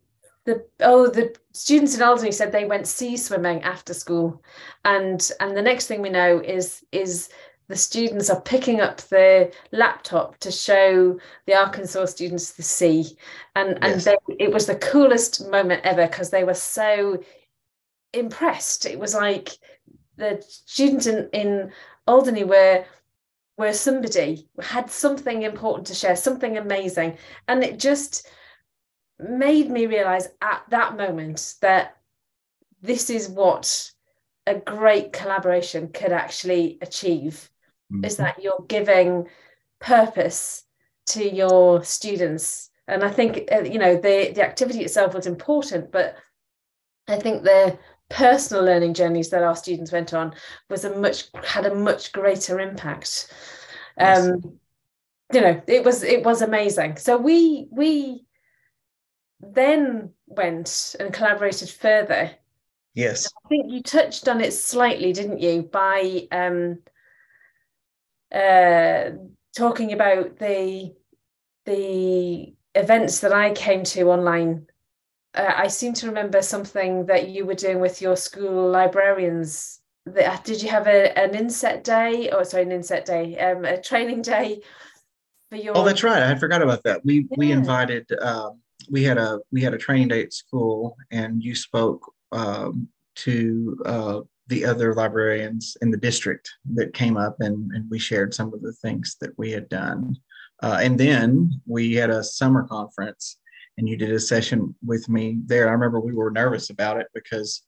the 0.45 0.65
oh 0.81 1.07
the 1.07 1.33
students 1.53 1.95
in 1.95 2.01
Alderney 2.01 2.33
said 2.33 2.51
they 2.51 2.65
went 2.65 2.87
sea 2.87 3.15
swimming 3.15 3.63
after 3.63 3.93
school, 3.93 4.43
and 4.83 5.31
and 5.39 5.55
the 5.55 5.61
next 5.61 5.87
thing 5.87 6.01
we 6.01 6.09
know 6.09 6.39
is 6.39 6.83
is 6.91 7.29
the 7.67 7.75
students 7.75 8.29
are 8.29 8.41
picking 8.41 8.81
up 8.81 8.97
the 9.01 9.51
laptop 9.71 10.37
to 10.39 10.51
show 10.51 11.19
the 11.45 11.53
Arkansas 11.55 12.05
students 12.05 12.51
the 12.51 12.63
sea. 12.63 13.17
And, 13.55 13.77
yes. 13.81 14.07
and 14.07 14.17
they, 14.27 14.45
it 14.45 14.53
was 14.53 14.65
the 14.65 14.75
coolest 14.75 15.47
moment 15.49 15.81
ever 15.85 16.07
because 16.07 16.29
they 16.29 16.43
were 16.43 16.53
so 16.53 17.23
impressed. 18.13 18.85
It 18.85 18.99
was 18.99 19.13
like 19.13 19.49
the 20.17 20.43
students 20.47 21.07
in, 21.07 21.29
in 21.33 21.71
Alderney 22.07 22.43
were 22.43 22.85
were 23.55 23.73
somebody 23.73 24.47
had 24.59 24.89
something 24.89 25.43
important 25.43 25.85
to 25.87 25.93
share, 25.93 26.15
something 26.15 26.57
amazing. 26.57 27.17
And 27.47 27.63
it 27.63 27.77
just 27.77 28.27
made 29.19 29.69
me 29.69 29.85
realize 29.85 30.29
at 30.41 30.63
that 30.69 30.97
moment 30.97 31.55
that 31.61 31.97
this 32.81 33.11
is 33.11 33.29
what 33.29 33.91
a 34.47 34.55
great 34.55 35.13
collaboration 35.13 35.89
could 35.89 36.11
actually 36.11 36.79
achieve 36.81 37.49
mm-hmm. 37.93 38.05
is 38.05 38.17
that 38.17 38.41
you're 38.41 38.65
giving 38.67 39.27
purpose 39.79 40.63
to 41.07 41.23
your 41.23 41.83
students. 41.83 42.69
And 42.87 43.03
i 43.03 43.09
think 43.09 43.47
uh, 43.51 43.61
you 43.61 43.79
know 43.79 43.95
the 43.95 44.33
the 44.35 44.43
activity 44.43 44.81
itself 44.81 45.13
was 45.13 45.25
important 45.25 45.89
but 45.89 46.17
i 47.07 47.15
think 47.15 47.43
the 47.43 47.79
personal 48.13 48.63
learning 48.63 48.93
journeys 48.93 49.29
that 49.29 49.43
our 49.43 49.55
students 49.55 49.91
went 49.91 50.13
on 50.13 50.33
was 50.69 50.85
a 50.85 50.95
much 50.97 51.25
had 51.43 51.65
a 51.65 51.75
much 51.75 52.11
greater 52.11 52.59
impact. 52.59 53.33
Yes. 53.97 54.27
um 54.27 54.59
you 55.33 55.41
know 55.41 55.61
it 55.67 55.83
was 55.83 56.03
it 56.03 56.23
was 56.23 56.41
amazing. 56.41 56.97
So 56.97 57.17
we 57.17 57.67
we 57.71 58.25
then 59.39 60.11
went 60.27 60.95
and 60.99 61.13
collaborated 61.13 61.69
further. 61.69 62.31
Yes. 62.93 63.27
I 63.45 63.49
think 63.49 63.71
you 63.71 63.81
touched 63.81 64.27
on 64.27 64.41
it 64.41 64.53
slightly 64.53 65.11
didn't 65.11 65.39
you 65.39 65.63
by 65.63 66.27
um 66.31 66.79
uh, 68.33 69.11
talking 69.55 69.93
about 69.93 70.37
the 70.39 70.93
the 71.65 72.53
events 72.75 73.19
that 73.21 73.33
I 73.33 73.53
came 73.53 73.83
to 73.83 74.09
online. 74.09 74.67
Uh, 75.35 75.51
I 75.55 75.67
seem 75.67 75.93
to 75.93 76.07
remember 76.07 76.41
something 76.41 77.05
that 77.05 77.29
you 77.29 77.45
were 77.45 77.53
doing 77.53 77.79
with 77.79 78.01
your 78.01 78.15
school 78.15 78.69
librarians. 78.69 79.79
Did 80.43 80.61
you 80.61 80.69
have 80.69 80.87
a, 80.87 81.17
an 81.17 81.33
inset 81.33 81.83
day? 81.83 82.29
Or 82.29 82.39
oh, 82.39 82.43
sorry, 82.43 82.63
an 82.63 82.71
inset 82.71 83.05
day, 83.05 83.37
um, 83.39 83.63
a 83.63 83.81
training 83.81 84.21
day 84.21 84.61
for 85.49 85.55
your? 85.55 85.77
Oh, 85.77 85.85
that's 85.85 86.03
right. 86.03 86.21
I 86.21 86.27
had 86.27 86.39
forgot 86.39 86.61
about 86.61 86.83
that. 86.83 87.05
We 87.05 87.19
yeah. 87.19 87.37
we 87.37 87.51
invited. 87.51 88.11
Um, 88.21 88.59
we 88.89 89.03
had 89.03 89.17
a 89.17 89.39
we 89.51 89.61
had 89.61 89.73
a 89.73 89.77
training 89.77 90.09
day 90.09 90.23
at 90.23 90.33
school, 90.33 90.97
and 91.11 91.41
you 91.41 91.55
spoke 91.55 92.11
um, 92.31 92.89
to 93.15 93.77
uh, 93.85 94.21
the 94.47 94.65
other 94.65 94.93
librarians 94.93 95.77
in 95.81 95.89
the 95.89 95.97
district 95.97 96.49
that 96.73 96.93
came 96.93 97.17
up 97.17 97.37
and, 97.39 97.71
and 97.71 97.89
we 97.89 97.99
shared 97.99 98.33
some 98.33 98.53
of 98.53 98.61
the 98.61 98.73
things 98.73 99.15
that 99.21 99.37
we 99.37 99.51
had 99.51 99.69
done. 99.69 100.15
Uh, 100.61 100.79
and 100.81 100.99
then 100.99 101.49
we 101.65 101.93
had 101.93 102.09
a 102.09 102.23
summer 102.23 102.63
conference 102.63 103.37
and 103.77 103.87
you 103.87 103.97
did 103.97 104.11
a 104.11 104.19
session 104.19 104.75
with 104.85 105.07
me 105.09 105.39
there. 105.45 105.67
I 105.67 105.71
remember 105.71 105.99
we 105.99 106.13
were 106.13 106.31
nervous 106.31 106.69
about 106.69 106.99
it 106.99 107.07
because 107.13 107.63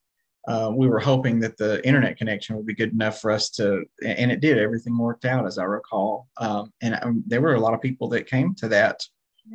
uh, 0.46 0.70
we 0.72 0.86
were 0.86 1.00
hoping 1.00 1.40
that 1.40 1.56
the 1.56 1.84
internet 1.86 2.16
connection 2.16 2.56
would 2.56 2.66
be 2.66 2.74
good 2.74 2.92
enough 2.92 3.20
for 3.20 3.32
us 3.32 3.50
to, 3.50 3.84
and 4.04 4.30
it 4.30 4.40
did. 4.40 4.58
Everything 4.58 4.96
worked 4.96 5.24
out 5.24 5.46
as 5.46 5.58
I 5.58 5.64
recall. 5.64 6.28
Um, 6.36 6.72
and 6.80 6.98
um, 7.02 7.24
there 7.26 7.40
were 7.40 7.54
a 7.54 7.60
lot 7.60 7.74
of 7.74 7.80
people 7.80 8.08
that 8.10 8.28
came 8.28 8.54
to 8.56 8.68
that, 8.68 9.02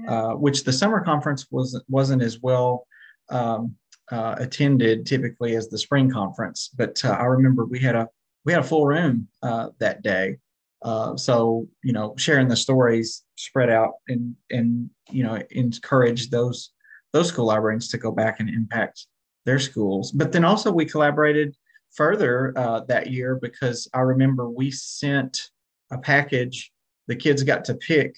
uh, 0.07 0.31
which 0.31 0.65
the 0.65 0.73
summer 0.73 0.99
conference 0.99 1.47
was 1.49 1.81
wasn't 1.87 2.21
as 2.21 2.41
well 2.41 2.85
um, 3.29 3.75
uh, 4.11 4.35
attended 4.37 5.05
typically 5.05 5.55
as 5.55 5.69
the 5.69 5.77
spring 5.77 6.09
conference. 6.09 6.69
But 6.75 7.03
uh, 7.03 7.11
I 7.11 7.23
remember 7.23 7.65
we 7.65 7.79
had 7.79 7.95
a 7.95 8.07
we 8.45 8.53
had 8.53 8.61
a 8.61 8.67
full 8.67 8.85
room 8.85 9.27
uh, 9.41 9.69
that 9.79 10.01
day. 10.03 10.37
Uh, 10.83 11.15
so 11.15 11.67
you 11.83 11.93
know, 11.93 12.13
sharing 12.17 12.47
the 12.47 12.55
stories 12.55 13.23
spread 13.37 13.69
out 13.69 13.93
and 14.07 14.35
and 14.49 14.89
you 15.09 15.23
know 15.23 15.41
encourage 15.51 16.29
those 16.29 16.71
those 17.13 17.29
school 17.29 17.45
librarians 17.45 17.89
to 17.89 17.97
go 17.97 18.11
back 18.11 18.39
and 18.39 18.49
impact 18.49 19.07
their 19.45 19.59
schools. 19.59 20.11
But 20.11 20.31
then 20.31 20.45
also 20.45 20.71
we 20.71 20.85
collaborated 20.85 21.55
further 21.91 22.53
uh, 22.55 22.81
that 22.87 23.11
year 23.11 23.37
because 23.41 23.87
I 23.93 23.99
remember 23.99 24.49
we 24.49 24.71
sent 24.71 25.49
a 25.91 25.97
package. 25.97 26.71
The 27.07 27.15
kids 27.15 27.43
got 27.43 27.65
to 27.65 27.73
pick 27.75 28.15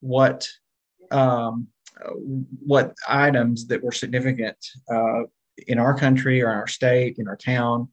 what 0.00 0.48
um, 1.10 1.68
what 2.64 2.94
items 3.08 3.66
that 3.66 3.82
were 3.82 3.92
significant 3.92 4.56
uh, 4.92 5.22
in 5.66 5.78
our 5.78 5.96
country 5.96 6.42
or 6.42 6.50
in 6.50 6.56
our 6.56 6.66
state, 6.66 7.18
in 7.18 7.28
our 7.28 7.36
town, 7.36 7.88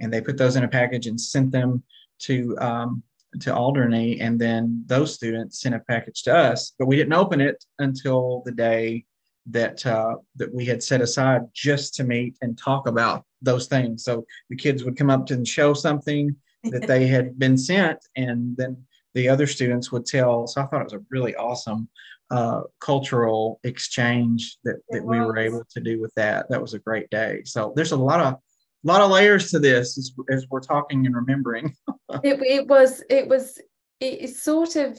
and 0.00 0.12
they 0.12 0.20
put 0.20 0.36
those 0.36 0.56
in 0.56 0.64
a 0.64 0.68
package 0.68 1.06
and 1.06 1.20
sent 1.20 1.50
them 1.52 1.82
to 2.20 2.56
um, 2.58 3.02
to 3.40 3.54
Alderney, 3.54 4.20
and 4.20 4.40
then 4.40 4.84
those 4.86 5.14
students 5.14 5.60
sent 5.60 5.74
a 5.74 5.80
package 5.80 6.22
to 6.22 6.36
us, 6.36 6.72
but 6.78 6.86
we 6.86 6.96
didn't 6.96 7.14
open 7.14 7.40
it 7.40 7.64
until 7.78 8.42
the 8.44 8.52
day 8.52 9.04
that 9.46 9.84
uh, 9.84 10.16
that 10.36 10.52
we 10.54 10.64
had 10.64 10.82
set 10.82 11.00
aside 11.00 11.42
just 11.52 11.94
to 11.94 12.04
meet 12.04 12.36
and 12.40 12.56
talk 12.56 12.86
about 12.88 13.24
those 13.42 13.66
things. 13.66 14.04
So 14.04 14.24
the 14.50 14.56
kids 14.56 14.84
would 14.84 14.96
come 14.96 15.10
up 15.10 15.26
to 15.26 15.34
and 15.34 15.46
show 15.46 15.74
something 15.74 16.34
that 16.64 16.86
they 16.86 17.06
had 17.06 17.38
been 17.38 17.58
sent, 17.58 17.98
and 18.16 18.56
then 18.56 18.76
the 19.14 19.28
other 19.28 19.46
students 19.46 19.92
would 19.92 20.06
tell. 20.06 20.46
So 20.46 20.62
I 20.62 20.66
thought 20.66 20.80
it 20.80 20.84
was 20.84 20.92
a 20.94 21.04
really 21.10 21.34
awesome 21.36 21.88
uh, 22.34 22.62
cultural 22.80 23.60
exchange 23.62 24.58
that, 24.64 24.80
that 24.90 25.04
we 25.04 25.20
were 25.20 25.38
able 25.38 25.64
to 25.70 25.80
do 25.80 26.00
with 26.00 26.12
that. 26.16 26.48
That 26.50 26.60
was 26.60 26.74
a 26.74 26.80
great 26.80 27.08
day. 27.10 27.42
So 27.44 27.72
there's 27.76 27.92
a 27.92 27.96
lot 27.96 28.18
of 28.18 28.34
a 28.34 28.38
lot 28.82 29.02
of 29.02 29.10
layers 29.12 29.52
to 29.52 29.60
this 29.60 29.96
as, 29.96 30.12
as 30.28 30.44
we're 30.50 30.58
talking 30.58 31.06
and 31.06 31.14
remembering. 31.14 31.76
it, 32.24 32.42
it 32.42 32.66
was 32.66 33.04
it 33.08 33.28
was 33.28 33.60
it 34.00 34.30
sort 34.30 34.74
of 34.74 34.98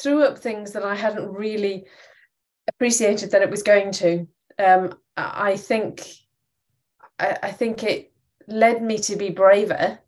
threw 0.00 0.22
up 0.22 0.38
things 0.38 0.70
that 0.74 0.84
I 0.84 0.94
hadn't 0.94 1.32
really 1.32 1.84
appreciated 2.68 3.32
that 3.32 3.42
it 3.42 3.50
was 3.50 3.64
going 3.64 3.90
to. 3.92 4.28
Um, 4.56 4.94
I 5.16 5.56
think 5.56 6.06
I, 7.18 7.38
I 7.42 7.50
think 7.50 7.82
it 7.82 8.12
led 8.46 8.84
me 8.84 8.98
to 8.98 9.16
be 9.16 9.30
braver 9.30 9.98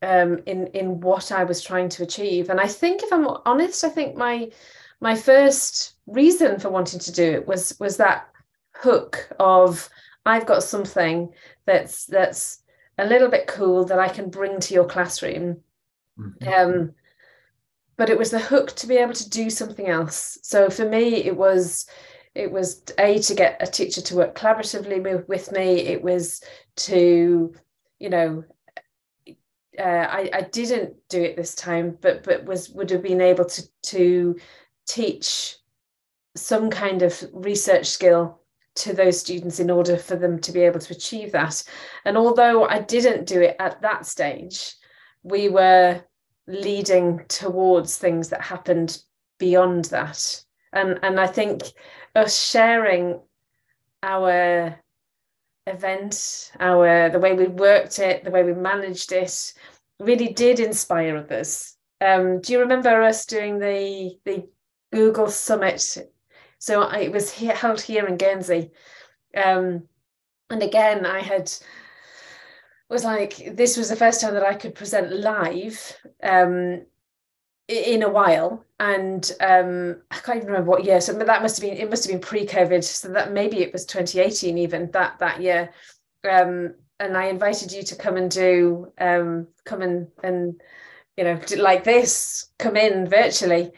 um, 0.00 0.38
in 0.46 0.68
in 0.68 1.00
what 1.02 1.30
I 1.30 1.44
was 1.44 1.60
trying 1.60 1.90
to 1.90 2.04
achieve. 2.04 2.48
And 2.48 2.58
I 2.58 2.68
think, 2.68 3.02
if 3.02 3.12
I'm 3.12 3.28
honest, 3.44 3.84
I 3.84 3.90
think 3.90 4.16
my 4.16 4.50
my 5.02 5.16
first 5.16 5.94
reason 6.06 6.60
for 6.60 6.70
wanting 6.70 7.00
to 7.00 7.12
do 7.12 7.24
it 7.24 7.46
was 7.46 7.76
was 7.80 7.96
that 7.96 8.28
hook 8.74 9.28
of 9.38 9.90
I've 10.24 10.46
got 10.46 10.62
something 10.62 11.32
that's 11.66 12.06
that's 12.06 12.62
a 12.98 13.06
little 13.06 13.28
bit 13.28 13.48
cool 13.48 13.84
that 13.86 13.98
I 13.98 14.08
can 14.08 14.30
bring 14.30 14.60
to 14.60 14.74
your 14.74 14.86
classroom. 14.86 15.60
Mm-hmm. 16.18 16.48
Um, 16.48 16.92
but 17.96 18.10
it 18.10 18.18
was 18.18 18.30
the 18.30 18.38
hook 18.38 18.74
to 18.76 18.86
be 18.86 18.96
able 18.96 19.14
to 19.14 19.28
do 19.28 19.50
something 19.50 19.88
else. 19.88 20.38
So 20.42 20.70
for 20.70 20.88
me, 20.88 21.16
it 21.16 21.36
was 21.36 21.86
it 22.34 22.50
was 22.50 22.82
a 22.98 23.18
to 23.18 23.34
get 23.34 23.60
a 23.60 23.66
teacher 23.66 24.00
to 24.02 24.16
work 24.16 24.38
collaboratively 24.38 25.02
with, 25.02 25.28
with 25.28 25.52
me. 25.52 25.80
It 25.80 26.02
was 26.02 26.42
to, 26.76 27.52
you 27.98 28.08
know, 28.08 28.44
uh, 29.78 29.82
I, 29.82 30.30
I 30.32 30.40
didn't 30.42 30.94
do 31.08 31.20
it 31.20 31.36
this 31.36 31.56
time, 31.56 31.98
but 32.00 32.22
but 32.22 32.44
was 32.44 32.70
would 32.70 32.90
have 32.90 33.02
been 33.02 33.20
able 33.20 33.46
to 33.46 33.62
to 33.82 34.36
teach 34.92 35.56
some 36.36 36.70
kind 36.70 37.02
of 37.02 37.24
research 37.32 37.86
skill 37.86 38.40
to 38.74 38.92
those 38.92 39.20
students 39.20 39.60
in 39.60 39.70
order 39.70 39.96
for 39.96 40.16
them 40.16 40.38
to 40.40 40.52
be 40.52 40.60
able 40.60 40.80
to 40.80 40.94
achieve 40.94 41.32
that. 41.32 41.62
And 42.04 42.16
although 42.16 42.66
I 42.66 42.80
didn't 42.80 43.26
do 43.26 43.40
it 43.40 43.56
at 43.58 43.82
that 43.82 44.06
stage, 44.06 44.74
we 45.22 45.48
were 45.48 46.02
leading 46.46 47.24
towards 47.28 47.98
things 47.98 48.28
that 48.30 48.40
happened 48.40 49.02
beyond 49.38 49.86
that. 49.86 50.42
And 50.72 50.98
and 51.02 51.20
I 51.20 51.26
think 51.26 51.62
us 52.14 52.38
sharing 52.38 53.20
our 54.02 54.78
event, 55.66 56.52
our 56.58 57.10
the 57.10 57.18
way 57.18 57.34
we 57.34 57.46
worked 57.46 57.98
it, 57.98 58.24
the 58.24 58.30
way 58.30 58.42
we 58.42 58.54
managed 58.54 59.12
it, 59.12 59.52
really 60.00 60.32
did 60.32 60.60
inspire 60.60 61.18
others. 61.18 61.76
Um, 62.00 62.40
do 62.40 62.52
you 62.52 62.60
remember 62.60 63.02
us 63.02 63.26
doing 63.26 63.58
the 63.58 64.18
the 64.24 64.48
Google 64.92 65.28
Summit. 65.28 65.98
So 66.58 66.88
it 66.90 67.10
was 67.10 67.32
held 67.32 67.80
here 67.80 68.06
in 68.06 68.16
Guernsey. 68.16 68.70
Um, 69.36 69.88
and 70.50 70.62
again, 70.62 71.06
I 71.06 71.20
had 71.20 71.50
was 72.92 73.04
like, 73.04 73.56
this 73.56 73.76
was 73.76 73.88
the 73.88 73.96
first 73.96 74.20
time 74.20 74.34
that 74.34 74.44
I 74.44 74.54
could 74.54 74.74
present 74.74 75.10
live 75.12 75.96
um, 76.22 76.82
in 77.66 78.02
a 78.02 78.08
while. 78.08 78.64
And 78.78 79.32
um, 79.40 80.02
I 80.10 80.18
can't 80.18 80.36
even 80.36 80.48
remember 80.48 80.70
what 80.70 80.84
year. 80.84 81.00
So 81.00 81.14
that 81.14 81.42
must 81.42 81.60
have 81.60 81.68
been, 81.68 81.78
it 81.78 81.88
must 81.88 82.04
have 82.04 82.12
been 82.12 82.20
pre-COVID. 82.20 82.84
So 82.84 83.08
that 83.08 83.32
maybe 83.32 83.62
it 83.62 83.72
was 83.72 83.86
2018 83.86 84.58
even 84.58 84.90
that, 84.90 85.18
that 85.20 85.40
year. 85.40 85.70
Um, 86.28 86.74
and 87.00 87.16
I 87.16 87.24
invited 87.24 87.72
you 87.72 87.82
to 87.82 87.96
come 87.96 88.16
and 88.16 88.30
do, 88.30 88.92
um, 89.00 89.48
come 89.64 89.80
and, 89.80 90.08
and, 90.22 90.60
you 91.16 91.24
know, 91.24 91.40
like 91.56 91.84
this, 91.84 92.50
come 92.58 92.76
in 92.76 93.08
virtually 93.08 93.72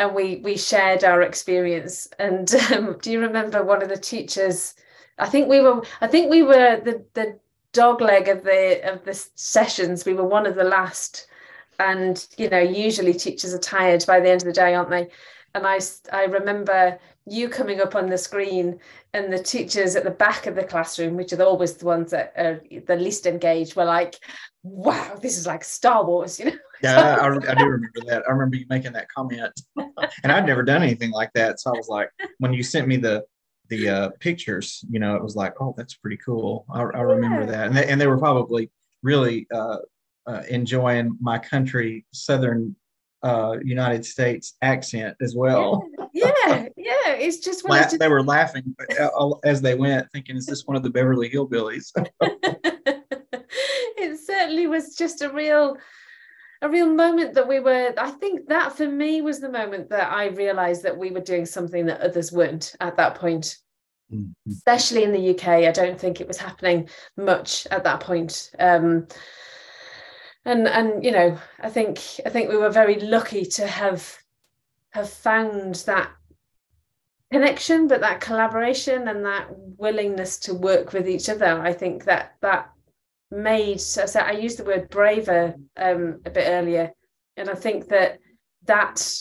and 0.00 0.14
we 0.14 0.36
we 0.36 0.56
shared 0.56 1.04
our 1.04 1.20
experience. 1.20 2.08
And 2.18 2.52
um, 2.72 2.96
do 3.02 3.12
you 3.12 3.20
remember 3.20 3.62
one 3.62 3.82
of 3.82 3.90
the 3.90 3.98
teachers? 3.98 4.74
I 5.18 5.28
think 5.28 5.46
we 5.46 5.60
were 5.60 5.82
I 6.00 6.06
think 6.06 6.30
we 6.30 6.42
were 6.42 6.80
the 6.82 7.04
the 7.12 7.38
dog 7.74 8.00
leg 8.00 8.26
of 8.28 8.42
the 8.42 8.80
of 8.90 9.04
the 9.04 9.14
sessions. 9.34 10.06
We 10.06 10.14
were 10.14 10.26
one 10.26 10.46
of 10.46 10.56
the 10.56 10.64
last, 10.64 11.26
and 11.78 12.26
you 12.38 12.48
know 12.48 12.60
usually 12.60 13.12
teachers 13.12 13.52
are 13.52 13.58
tired 13.58 14.02
by 14.06 14.20
the 14.20 14.30
end 14.30 14.40
of 14.40 14.46
the 14.46 14.54
day, 14.54 14.74
aren't 14.74 14.88
they? 14.88 15.08
And 15.54 15.66
I 15.66 15.80
I 16.10 16.24
remember 16.24 16.98
you 17.26 17.50
coming 17.50 17.82
up 17.82 17.94
on 17.94 18.08
the 18.08 18.16
screen 18.16 18.80
and 19.12 19.30
the 19.30 19.42
teachers 19.42 19.96
at 19.96 20.04
the 20.04 20.10
back 20.10 20.46
of 20.46 20.54
the 20.54 20.64
classroom, 20.64 21.14
which 21.16 21.34
are 21.34 21.42
always 21.42 21.74
the 21.74 21.84
ones 21.84 22.10
that 22.12 22.32
are 22.38 22.62
the 22.86 22.96
least 22.96 23.26
engaged, 23.26 23.76
were 23.76 23.84
like, 23.84 24.16
wow, 24.62 25.18
this 25.20 25.36
is 25.36 25.46
like 25.46 25.62
Star 25.62 26.06
Wars, 26.06 26.38
you 26.40 26.46
know? 26.46 26.56
Yeah, 26.82 27.16
I, 27.20 27.26
I, 27.26 27.54
do 27.54 27.64
remember 27.66 28.00
that. 28.06 28.22
I 28.26 28.32
remember 28.32 28.56
you 28.56 28.66
making 28.68 28.92
that 28.92 29.08
comment, 29.08 29.52
and 30.22 30.32
I'd 30.32 30.46
never 30.46 30.62
done 30.62 30.82
anything 30.82 31.10
like 31.10 31.32
that. 31.34 31.60
So 31.60 31.70
I 31.70 31.76
was 31.76 31.88
like, 31.88 32.10
when 32.38 32.52
you 32.52 32.62
sent 32.62 32.88
me 32.88 32.96
the 32.96 33.24
the 33.68 33.88
uh, 33.88 34.08
pictures, 34.18 34.84
you 34.90 34.98
know, 34.98 35.14
it 35.14 35.22
was 35.22 35.36
like, 35.36 35.54
oh, 35.60 35.74
that's 35.76 35.94
pretty 35.94 36.18
cool. 36.18 36.66
I, 36.72 36.80
I 36.80 37.00
remember 37.00 37.42
yeah. 37.42 37.46
that, 37.46 37.66
and 37.68 37.76
they, 37.76 37.86
and 37.86 38.00
they 38.00 38.06
were 38.06 38.18
probably 38.18 38.70
really 39.02 39.46
uh, 39.54 39.78
uh, 40.26 40.42
enjoying 40.48 41.16
my 41.20 41.38
country, 41.38 42.04
Southern 42.12 42.74
uh, 43.22 43.56
United 43.62 44.04
States 44.04 44.56
accent 44.62 45.16
as 45.20 45.34
well. 45.36 45.86
Yeah, 46.12 46.32
yeah, 46.46 46.68
yeah. 46.76 47.12
it's 47.12 47.38
just, 47.38 47.68
La- 47.68 47.82
just... 47.82 47.98
they 47.98 48.08
were 48.08 48.22
laughing 48.22 48.74
uh, 48.98 49.30
as 49.44 49.60
they 49.62 49.74
went, 49.74 50.10
thinking, 50.12 50.36
"Is 50.36 50.46
this 50.46 50.66
one 50.66 50.76
of 50.76 50.82
the 50.82 50.90
Beverly 50.90 51.30
Hillbillies?" 51.30 51.92
it 53.96 54.18
certainly 54.18 54.66
was 54.66 54.96
just 54.96 55.22
a 55.22 55.30
real 55.30 55.76
a 56.62 56.68
real 56.68 56.86
moment 56.86 57.34
that 57.34 57.48
we 57.48 57.60
were 57.60 57.92
i 57.96 58.10
think 58.10 58.48
that 58.48 58.76
for 58.76 58.88
me 58.88 59.22
was 59.22 59.40
the 59.40 59.50
moment 59.50 59.88
that 59.88 60.12
i 60.12 60.26
realized 60.26 60.82
that 60.82 60.96
we 60.96 61.10
were 61.10 61.20
doing 61.20 61.46
something 61.46 61.86
that 61.86 62.00
others 62.00 62.32
weren't 62.32 62.74
at 62.80 62.96
that 62.96 63.14
point. 63.14 63.58
Mm-hmm. 64.12 64.50
especially 64.50 65.04
in 65.04 65.12
the 65.12 65.30
uk 65.30 65.46
i 65.46 65.70
don't 65.70 65.98
think 65.98 66.20
it 66.20 66.26
was 66.26 66.36
happening 66.36 66.88
much 67.16 67.66
at 67.70 67.84
that 67.84 68.00
point. 68.00 68.50
Um, 68.58 69.06
and 70.44 70.66
and 70.66 71.04
you 71.04 71.12
know 71.12 71.38
i 71.60 71.70
think 71.70 72.00
i 72.26 72.28
think 72.28 72.48
we 72.48 72.56
were 72.56 72.70
very 72.70 72.98
lucky 72.98 73.44
to 73.44 73.66
have 73.66 74.18
have 74.90 75.08
found 75.08 75.76
that 75.86 76.10
connection 77.30 77.86
but 77.86 78.00
that 78.00 78.20
collaboration 78.20 79.08
and 79.08 79.24
that 79.24 79.46
willingness 79.78 80.38
to 80.38 80.54
work 80.54 80.92
with 80.92 81.08
each 81.08 81.28
other. 81.28 81.60
I 81.60 81.72
think 81.72 82.04
that 82.04 82.34
that 82.40 82.70
made 83.30 83.80
so, 83.80 84.06
so 84.06 84.20
I 84.20 84.32
used 84.32 84.58
the 84.58 84.64
word 84.64 84.90
braver 84.90 85.54
um, 85.76 86.20
a 86.24 86.30
bit 86.30 86.46
earlier, 86.46 86.92
and 87.36 87.48
I 87.48 87.54
think 87.54 87.88
that 87.88 88.18
that 88.64 89.12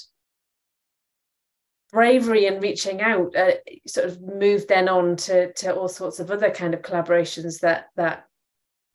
bravery 1.92 2.46
and 2.46 2.62
reaching 2.62 3.02
out 3.02 3.36
uh, 3.36 3.52
sort 3.88 4.08
of 4.08 4.22
moved 4.22 4.70
then 4.70 4.90
on 4.90 5.16
to 5.16 5.54
to 5.54 5.76
all 5.76 5.88
sorts 5.88 6.20
of 6.20 6.32
other 6.32 6.52
kind 6.52 6.74
of 6.74 6.82
collaborations 6.82 7.62
that 7.62 7.88
that 7.96 8.26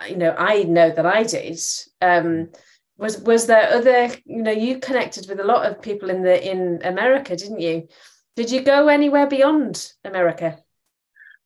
you 0.09 0.16
know 0.16 0.35
I 0.37 0.62
know 0.64 0.90
that 0.90 1.07
I 1.07 1.22
did. 1.22 1.61
Um, 2.00 2.50
was 2.96 3.18
was 3.18 3.46
there 3.46 3.72
other 3.72 4.14
you 4.24 4.42
know 4.42 4.53
you 4.53 4.79
connected 4.79 5.29
with 5.29 5.40
a 5.40 5.44
lot 5.44 5.66
of 5.66 5.83
people 5.83 6.11
in 6.11 6.22
the 6.22 6.50
in 6.50 6.81
America, 6.85 7.37
didn't 7.37 7.61
you? 7.61 7.88
did 8.37 8.50
you 8.50 8.62
go 8.62 8.88
anywhere 8.88 9.27
beyond 9.27 9.92
America? 10.05 10.59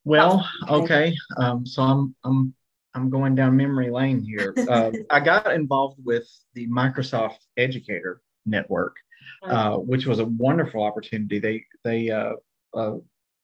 Well, 0.04 0.48
okay. 0.68 1.14
Um, 1.36 1.66
so 1.66 1.82
I'm 1.82 2.14
I'm 2.24 2.54
I'm 2.98 3.10
going 3.10 3.34
down 3.34 3.56
memory 3.56 3.90
lane 3.90 4.20
here. 4.20 4.54
Uh, 4.68 4.90
I 5.08 5.20
got 5.20 5.50
involved 5.52 5.98
with 6.04 6.28
the 6.54 6.66
Microsoft 6.66 7.38
Educator 7.56 8.20
Network, 8.44 8.96
uh, 9.42 9.76
which 9.76 10.06
was 10.06 10.18
a 10.18 10.26
wonderful 10.26 10.82
opportunity. 10.82 11.38
They 11.38 11.64
they 11.84 12.10
uh, 12.10 12.32
uh, 12.74 12.96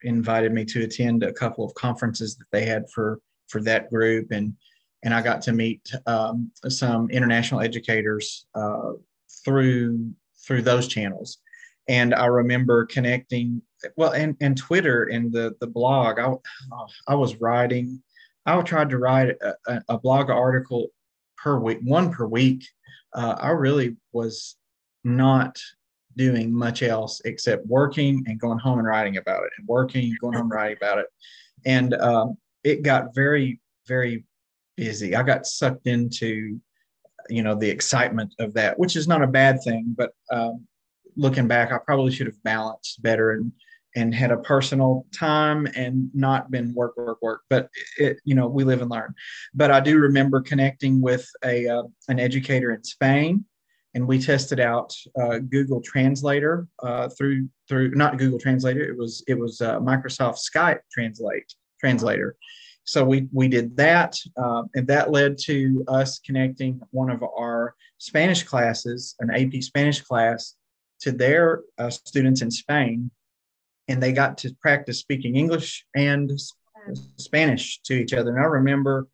invited 0.03 0.53
me 0.53 0.67
to 0.67 0.85
attend 0.85 1.23
a 1.23 1.33
couple 1.33 1.65
of 1.65 1.73
conferences 1.75 2.37
that 2.37 2.45
they 2.53 2.67
had 2.67 2.91
for 2.91 3.21
for 3.49 3.63
that 3.63 3.89
group, 3.91 4.33
and 4.33 4.55
and 5.03 5.15
I 5.15 5.23
got 5.23 5.41
to 5.43 5.53
meet 5.53 5.91
um, 6.07 6.51
some 6.69 7.09
international 7.11 7.63
educators 7.63 8.47
uh, 8.55 8.93
through 9.45 10.13
through 10.47 10.63
those 10.63 10.89
channels. 10.89 11.39
And 11.89 12.15
I 12.15 12.27
remember 12.27 12.85
connecting 12.85 13.63
well, 13.97 14.13
and 14.13 14.37
and 14.43 14.59
Twitter 14.59 15.05
and 15.05 15.33
the 15.33 15.55
the 15.61 15.69
blog. 15.69 16.19
I 16.19 16.35
I 17.09 17.15
was 17.15 17.37
writing. 17.37 18.03
I 18.47 18.61
tried 18.63 18.91
to 18.91 18.99
write 18.99 19.37
a, 19.67 19.83
a 19.89 19.99
blog 19.99 20.31
article 20.31 20.89
per 21.37 21.59
week, 21.59 21.79
one 21.83 22.13
per 22.13 22.27
week. 22.27 22.67
Uh, 23.15 23.37
I 23.39 23.51
really 23.51 23.97
was 24.13 24.57
not 25.05 25.59
doing 26.17 26.53
much 26.53 26.83
else 26.83 27.21
except 27.25 27.67
working 27.67 28.23
and 28.27 28.41
going 28.41 28.59
home 28.59 28.79
and 28.79 28.87
writing 28.87 29.17
about 29.17 29.45
it, 29.45 29.51
and 29.59 29.67
working, 29.67 30.05
and 30.05 30.19
going 30.21 30.35
home 30.35 30.49
writing 30.49 30.77
about 30.77 30.99
it, 30.99 31.07
and 31.65 31.95
um, 31.95 32.37
it 32.63 32.83
got 32.83 33.15
very 33.15 33.61
very 33.87 34.25
busy. 34.77 35.15
I 35.15 35.23
got 35.23 35.47
sucked 35.47 35.87
into 35.87 36.61
you 37.29 37.43
know 37.43 37.55
the 37.55 37.71
excitement 37.71 38.35
of 38.39 38.55
that, 38.55 38.79
which 38.79 38.97
is 38.97 39.09
not 39.09 39.23
a 39.23 39.29
bad 39.29 39.63
thing, 39.63 39.95
but 39.97 40.11
um, 40.31 40.67
looking 41.17 41.49
back, 41.49 41.73
I 41.73 41.79
probably 41.79 42.13
should 42.13 42.27
have 42.27 42.43
balanced 42.43 43.03
better 43.03 43.33
and 43.33 43.53
and 43.97 44.15
had 44.15 44.31
a 44.31 44.37
personal 44.39 45.07
time 45.15 45.67
and 45.77 46.11
not 46.15 46.51
been 46.51 46.75
work 46.75 46.97
work 46.97 47.19
work 47.23 47.43
but 47.49 47.69
it 47.99 48.19
you 48.25 48.35
know 48.35 48.47
we 48.47 48.65
live 48.65 48.83
and 48.83 48.91
learn. 48.91 49.15
But 49.55 49.71
i 49.71 49.81
do 49.81 49.99
remember 49.99 50.41
connecting 50.41 51.01
with 51.01 51.27
a 51.45 51.69
uh, 51.69 51.83
an 52.09 52.19
educator 52.19 52.73
in 52.73 52.83
spain 52.85 53.45
and 53.95 54.07
we 54.07 54.19
tested 54.19 54.61
out 54.61 54.95
uh, 55.21 55.39
google 55.39 55.81
translator 55.81 56.67
uh, 56.83 57.09
through 57.17 57.49
through 57.69 57.91
not 57.95 58.19
google 58.19 58.39
translator 58.39 58.83
it 58.83 58.97
was 58.97 59.23
it 59.27 59.39
was 59.39 59.61
uh, 59.61 59.79
microsoft 59.81 60.39
skype 60.39 60.81
translate 60.93 61.53
translator. 61.81 62.37
So 62.87 63.03
we 63.05 63.29
we 63.33 63.49
did 63.49 63.77
that 63.77 64.17
uh, 64.37 64.65
and 64.75 64.87
that 64.89 65.11
led 65.11 65.39
to 65.45 65.85
us 65.89 66.19
connecting 66.19 66.81
one 66.91 67.11
of 67.11 67.23
our 67.23 67.75
spanish 67.99 68.43
classes 68.43 69.15
an 69.21 69.31
ap 69.31 69.63
spanish 69.63 70.03
class 70.03 70.55
to 71.05 71.13
their 71.13 71.63
uh, 71.79 71.91
students 71.91 72.41
in 72.41 72.51
Spain, 72.51 73.11
and 73.89 74.03
they 74.03 74.13
got 74.13 74.39
to 74.39 74.55
practice 74.61 74.99
speaking 74.99 75.37
English 75.37 75.85
and 75.95 76.33
Spanish 77.17 77.81
to 77.83 77.95
each 77.95 78.13
other. 78.13 78.31
And 78.31 78.41
I 78.41 78.49
remember 78.49 79.09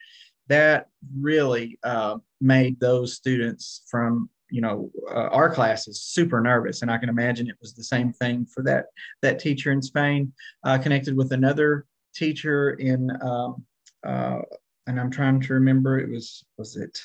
that 0.48 0.88
really 1.18 1.78
uh, 1.82 2.18
made 2.40 2.78
those 2.80 3.14
students 3.14 3.82
from 3.90 4.28
you 4.50 4.60
know 4.60 4.90
uh, 5.08 5.28
our 5.28 5.48
classes 5.48 6.02
super 6.02 6.40
nervous 6.40 6.82
and 6.82 6.90
i 6.90 6.98
can 6.98 7.08
imagine 7.08 7.46
it 7.46 7.54
was 7.60 7.72
the 7.72 7.84
same 7.84 8.12
thing 8.12 8.44
for 8.44 8.64
that 8.64 8.86
that 9.22 9.38
teacher 9.38 9.70
in 9.70 9.80
spain 9.80 10.32
uh, 10.64 10.76
connected 10.76 11.16
with 11.16 11.30
another 11.30 11.86
teacher 12.16 12.70
in 12.70 13.12
um, 13.22 13.64
uh, 14.04 14.40
and 14.88 14.98
i'm 14.98 15.08
trying 15.08 15.40
to 15.40 15.54
remember 15.54 16.00
it 16.00 16.10
was 16.10 16.42
was 16.58 16.76
it 16.76 16.98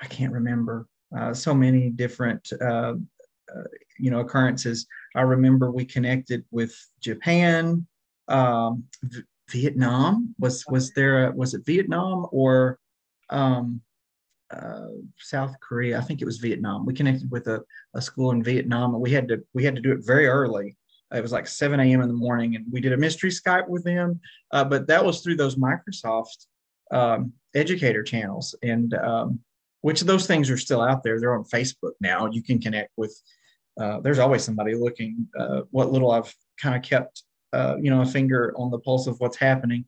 i 0.00 0.06
can't 0.06 0.32
remember 0.32 0.86
uh, 1.16 1.34
so 1.34 1.54
many 1.54 1.90
different 1.90 2.48
uh, 2.60 2.94
uh, 3.54 3.62
you 3.98 4.10
know 4.10 4.20
occurrences. 4.20 4.86
I 5.16 5.22
remember 5.22 5.70
we 5.70 5.84
connected 5.84 6.44
with 6.50 6.74
Japan, 7.00 7.86
um, 8.28 8.84
v- 9.02 9.22
Vietnam. 9.50 10.34
Was 10.38 10.64
was 10.68 10.92
there? 10.92 11.28
A, 11.28 11.32
was 11.32 11.54
it 11.54 11.64
Vietnam 11.64 12.26
or 12.30 12.78
um, 13.30 13.80
uh, 14.50 14.88
South 15.18 15.54
Korea? 15.60 15.98
I 15.98 16.02
think 16.02 16.20
it 16.20 16.26
was 16.26 16.38
Vietnam. 16.38 16.84
We 16.84 16.94
connected 16.94 17.30
with 17.30 17.46
a, 17.48 17.62
a 17.94 18.02
school 18.02 18.30
in 18.32 18.42
Vietnam, 18.42 18.92
and 18.94 19.02
we 19.02 19.10
had 19.10 19.28
to 19.28 19.42
we 19.54 19.64
had 19.64 19.74
to 19.76 19.82
do 19.82 19.92
it 19.92 20.04
very 20.04 20.26
early. 20.26 20.76
It 21.14 21.22
was 21.22 21.32
like 21.32 21.46
7 21.46 21.78
a.m. 21.78 22.02
in 22.02 22.08
the 22.08 22.14
morning, 22.14 22.56
and 22.56 22.66
we 22.70 22.80
did 22.80 22.92
a 22.92 22.96
mystery 22.96 23.30
Skype 23.30 23.68
with 23.68 23.84
them. 23.84 24.20
Uh, 24.50 24.64
but 24.64 24.88
that 24.88 25.04
was 25.04 25.20
through 25.20 25.36
those 25.36 25.54
Microsoft 25.54 26.46
um, 26.90 27.32
educator 27.54 28.02
channels, 28.02 28.54
and 28.62 28.92
um, 28.94 29.40
which 29.82 30.00
of 30.00 30.08
those 30.08 30.26
things 30.26 30.50
are 30.50 30.58
still 30.58 30.82
out 30.82 31.04
there. 31.04 31.20
They're 31.20 31.36
on 31.36 31.44
Facebook 31.44 31.92
now. 32.00 32.26
You 32.26 32.42
can 32.42 32.60
connect 32.60 32.90
with 32.96 33.16
uh, 33.80 34.00
there's 34.00 34.18
always 34.18 34.42
somebody 34.42 34.74
looking. 34.74 35.28
Uh, 35.38 35.62
what 35.70 35.92
little 35.92 36.10
I've 36.10 36.34
kind 36.60 36.76
of 36.76 36.82
kept, 36.82 37.22
uh, 37.52 37.76
you 37.80 37.90
know, 37.90 38.02
a 38.02 38.06
finger 38.06 38.54
on 38.56 38.70
the 38.70 38.78
pulse 38.78 39.06
of 39.06 39.18
what's 39.20 39.36
happening. 39.36 39.84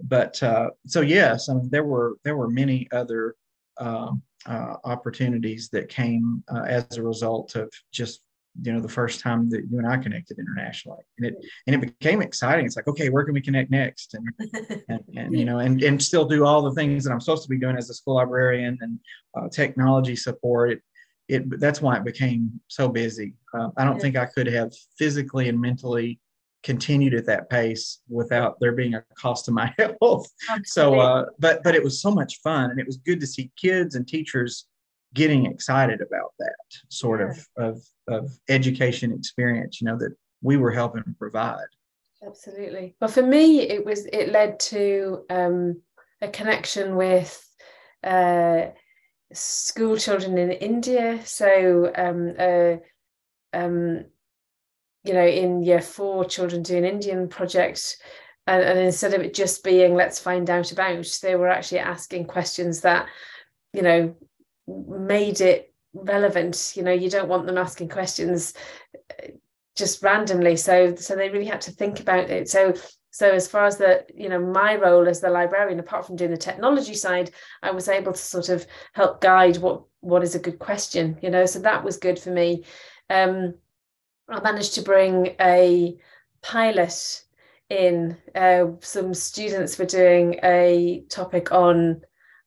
But 0.00 0.42
uh, 0.42 0.70
so 0.86 1.00
yes, 1.00 1.48
I 1.48 1.54
mean 1.54 1.68
there 1.70 1.84
were 1.84 2.16
there 2.24 2.36
were 2.36 2.48
many 2.48 2.88
other 2.92 3.36
um, 3.78 4.22
uh, 4.46 4.74
opportunities 4.84 5.68
that 5.70 5.88
came 5.88 6.42
uh, 6.52 6.62
as 6.62 6.96
a 6.96 7.02
result 7.02 7.54
of 7.54 7.72
just 7.92 8.20
you 8.62 8.72
know 8.72 8.80
the 8.80 8.88
first 8.88 9.20
time 9.20 9.48
that 9.48 9.64
you 9.70 9.78
and 9.78 9.86
I 9.86 9.96
connected 9.96 10.38
internationally, 10.38 11.02
and 11.18 11.28
it 11.28 11.34
and 11.66 11.76
it 11.76 11.80
became 11.80 12.20
exciting. 12.20 12.66
It's 12.66 12.76
like 12.76 12.88
okay, 12.88 13.10
where 13.10 13.24
can 13.24 13.34
we 13.34 13.40
connect 13.40 13.70
next, 13.70 14.14
and 14.14 14.28
and, 14.88 15.00
and 15.16 15.38
you 15.38 15.44
know, 15.44 15.58
and 15.58 15.82
and 15.82 16.02
still 16.02 16.26
do 16.26 16.44
all 16.44 16.62
the 16.62 16.74
things 16.74 17.04
that 17.04 17.12
I'm 17.12 17.20
supposed 17.20 17.44
to 17.44 17.48
be 17.48 17.58
doing 17.58 17.76
as 17.76 17.90
a 17.90 17.94
school 17.94 18.16
librarian 18.16 18.78
and 18.80 19.52
technology 19.52 20.16
support. 20.16 20.72
It, 20.72 20.82
it 21.32 21.60
that's 21.60 21.80
why 21.80 21.96
it 21.96 22.04
became 22.04 22.60
so 22.68 22.88
busy. 22.88 23.34
Uh, 23.54 23.70
I 23.76 23.84
don't 23.84 24.00
think 24.00 24.16
I 24.16 24.26
could 24.26 24.46
have 24.46 24.72
physically 24.98 25.48
and 25.48 25.60
mentally 25.60 26.20
continued 26.62 27.14
at 27.14 27.26
that 27.26 27.50
pace 27.50 28.00
without 28.08 28.60
there 28.60 28.72
being 28.72 28.94
a 28.94 29.04
cost 29.18 29.46
to 29.46 29.50
my 29.50 29.74
health. 29.78 30.30
So, 30.64 31.00
uh, 31.00 31.26
but 31.38 31.62
but 31.62 31.74
it 31.74 31.82
was 31.82 32.00
so 32.00 32.10
much 32.10 32.40
fun, 32.40 32.70
and 32.70 32.78
it 32.78 32.86
was 32.86 32.98
good 32.98 33.20
to 33.20 33.26
see 33.26 33.50
kids 33.56 33.94
and 33.94 34.06
teachers 34.06 34.66
getting 35.14 35.46
excited 35.46 36.00
about 36.00 36.32
that 36.38 36.54
sort 36.88 37.22
of, 37.22 37.46
of 37.56 37.82
of 38.08 38.30
education 38.48 39.12
experience. 39.12 39.80
You 39.80 39.86
know 39.86 39.98
that 39.98 40.14
we 40.42 40.58
were 40.58 40.70
helping 40.70 41.02
provide. 41.18 41.70
Absolutely. 42.24 42.94
But 43.00 43.10
for 43.10 43.22
me, 43.22 43.62
it 43.62 43.84
was 43.84 44.04
it 44.06 44.32
led 44.32 44.60
to 44.60 45.24
um, 45.30 45.80
a 46.20 46.28
connection 46.28 46.96
with. 46.96 47.38
Uh, 48.04 48.66
school 49.34 49.96
children 49.96 50.38
in 50.38 50.50
India. 50.52 51.20
So, 51.24 51.92
um, 51.94 52.34
uh, 52.38 52.76
um, 53.52 54.04
you 55.04 55.14
know, 55.14 55.26
in 55.26 55.62
year 55.62 55.80
four, 55.80 56.24
children 56.24 56.62
do 56.62 56.76
an 56.76 56.84
Indian 56.84 57.28
project. 57.28 57.96
And, 58.46 58.62
and 58.62 58.78
instead 58.78 59.14
of 59.14 59.20
it 59.20 59.34
just 59.34 59.64
being 59.64 59.94
let's 59.94 60.18
find 60.18 60.48
out 60.50 60.72
about, 60.72 61.18
they 61.22 61.36
were 61.36 61.48
actually 61.48 61.80
asking 61.80 62.26
questions 62.26 62.80
that, 62.80 63.06
you 63.72 63.82
know, 63.82 64.16
made 64.66 65.40
it 65.40 65.72
relevant. 65.94 66.72
You 66.74 66.82
know, 66.82 66.92
you 66.92 67.10
don't 67.10 67.28
want 67.28 67.46
them 67.46 67.58
asking 67.58 67.88
questions 67.88 68.54
uh, 68.94 69.28
just 69.76 70.02
randomly. 70.02 70.56
So, 70.56 70.94
so 70.96 71.14
they 71.14 71.30
really 71.30 71.46
had 71.46 71.62
to 71.62 71.70
think 71.70 72.00
about 72.00 72.30
it. 72.30 72.48
So 72.48 72.74
so 73.12 73.30
as 73.30 73.46
far 73.46 73.66
as 73.66 73.76
the 73.76 74.04
you 74.12 74.28
know 74.28 74.40
my 74.40 74.74
role 74.74 75.06
as 75.06 75.20
the 75.20 75.30
librarian 75.30 75.78
apart 75.78 76.04
from 76.04 76.16
doing 76.16 76.30
the 76.30 76.36
technology 76.36 76.94
side 76.94 77.30
i 77.62 77.70
was 77.70 77.88
able 77.88 78.12
to 78.12 78.18
sort 78.18 78.48
of 78.48 78.66
help 78.94 79.20
guide 79.20 79.58
what 79.58 79.84
what 80.00 80.24
is 80.24 80.34
a 80.34 80.40
good 80.40 80.58
question 80.58 81.16
you 81.22 81.30
know 81.30 81.46
so 81.46 81.60
that 81.60 81.84
was 81.84 81.96
good 81.96 82.18
for 82.18 82.30
me. 82.30 82.64
Um, 83.08 83.54
i 84.28 84.40
managed 84.40 84.74
to 84.74 84.82
bring 84.82 85.36
a 85.40 85.96
pilot 86.40 87.22
in 87.68 88.16
uh, 88.34 88.66
some 88.80 89.14
students 89.14 89.78
were 89.78 89.86
doing 89.86 90.38
a 90.42 91.04
topic 91.08 91.52
on 91.52 92.02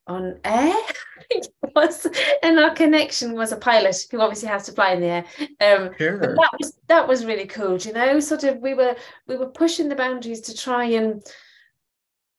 on 0.08 0.40
air 0.44 0.76
was 1.76 2.08
and 2.44 2.60
our 2.60 2.74
connection 2.74 3.34
was 3.34 3.52
a 3.52 3.58
pilot 3.58 3.96
who 4.12 4.22
obviously 4.22 4.48
has 4.48 4.66
to 4.66 4.72
fly 4.72 4.92
in 4.92 5.02
the 5.02 5.08
air 5.08 5.26
um 5.62 5.92
sure. 5.98 6.18
but 6.18 6.36
that 6.36 6.52
was 6.60 6.78
that 6.88 7.08
was 7.08 7.26
really 7.26 7.46
cool 7.46 7.78
you 7.78 7.94
know 7.94 8.20
sort 8.20 8.44
of 8.44 8.58
we 8.60 8.74
were 8.74 8.96
we 9.28 9.36
were 9.36 9.50
pushing 9.50 9.90
the 9.90 9.96
boundaries 9.96 10.42
to 10.42 10.56
try 10.56 10.86
and 10.86 11.24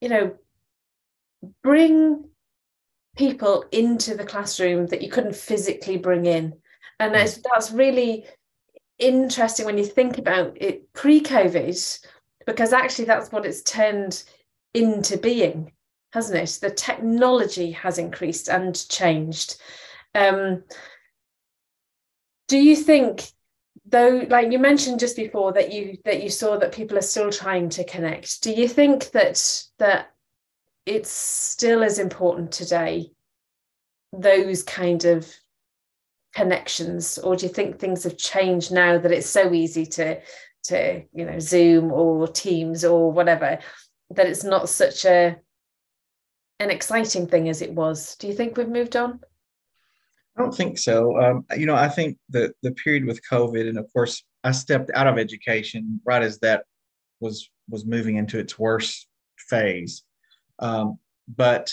you 0.00 0.08
know 0.08 0.34
bring 1.62 2.24
people 3.16 3.64
into 3.72 4.14
the 4.14 4.24
classroom 4.24 4.86
that 4.86 5.02
you 5.02 5.10
couldn't 5.10 5.34
physically 5.34 5.96
bring 5.96 6.26
in 6.26 6.52
and 6.98 7.12
mm. 7.12 7.14
that's, 7.14 7.40
that's 7.50 7.72
really 7.72 8.24
interesting 8.98 9.66
when 9.66 9.78
you 9.78 9.84
think 9.84 10.18
about 10.18 10.56
it 10.60 10.90
pre-covid 10.92 11.98
because 12.46 12.72
actually 12.72 13.04
that's 13.04 13.30
what 13.30 13.44
it's 13.44 13.62
turned 13.62 14.24
into 14.72 15.18
being 15.18 15.72
hasn't 16.12 16.38
it? 16.38 16.58
The 16.60 16.70
technology 16.70 17.72
has 17.72 17.98
increased 17.98 18.48
and 18.48 18.74
changed. 18.88 19.56
Um, 20.14 20.64
do 22.48 22.58
you 22.58 22.76
think 22.76 23.30
though 23.84 24.26
like 24.28 24.50
you 24.50 24.58
mentioned 24.58 24.98
just 24.98 25.16
before 25.16 25.52
that 25.52 25.72
you 25.72 25.96
that 26.04 26.22
you 26.22 26.28
saw 26.28 26.56
that 26.56 26.72
people 26.72 26.98
are 26.98 27.02
still 27.02 27.30
trying 27.30 27.68
to 27.68 27.84
connect 27.84 28.42
do 28.42 28.52
you 28.52 28.66
think 28.66 29.10
that 29.10 29.62
that 29.78 30.12
it's 30.86 31.10
still 31.10 31.82
as 31.82 31.98
important 31.98 32.50
today 32.50 33.10
those 34.12 34.62
kind 34.62 35.04
of 35.04 35.32
connections 36.34 37.18
or 37.18 37.36
do 37.36 37.46
you 37.46 37.52
think 37.52 37.78
things 37.78 38.04
have 38.04 38.16
changed 38.16 38.72
now 38.72 38.98
that 38.98 39.12
it's 39.12 39.28
so 39.28 39.52
easy 39.52 39.86
to 39.86 40.20
to 40.64 41.02
you 41.12 41.24
know 41.24 41.38
zoom 41.38 41.92
or 41.92 42.26
teams 42.26 42.84
or 42.84 43.12
whatever 43.12 43.58
that 44.10 44.26
it's 44.26 44.44
not 44.44 44.68
such 44.68 45.04
a 45.04 45.36
an 46.58 46.70
exciting 46.70 47.26
thing 47.26 47.48
as 47.48 47.62
it 47.62 47.72
was. 47.72 48.16
Do 48.16 48.26
you 48.26 48.34
think 48.34 48.56
we've 48.56 48.68
moved 48.68 48.96
on? 48.96 49.20
I 50.36 50.42
don't 50.42 50.54
think 50.54 50.78
so. 50.78 51.18
Um, 51.18 51.44
you 51.56 51.66
know 51.66 51.74
i 51.74 51.88
think 51.88 52.18
the 52.28 52.52
the 52.62 52.72
period 52.72 53.04
with 53.06 53.20
covid 53.30 53.68
and 53.68 53.78
of 53.78 53.90
course 53.92 54.22
i 54.44 54.50
stepped 54.50 54.90
out 54.94 55.06
of 55.06 55.18
education 55.18 56.00
right 56.04 56.22
as 56.22 56.38
that 56.40 56.64
was 57.20 57.50
was 57.68 57.84
moving 57.84 58.16
into 58.16 58.38
its 58.38 58.58
worst 58.58 59.08
phase. 59.36 60.02
Um, 60.58 60.98
but 61.36 61.72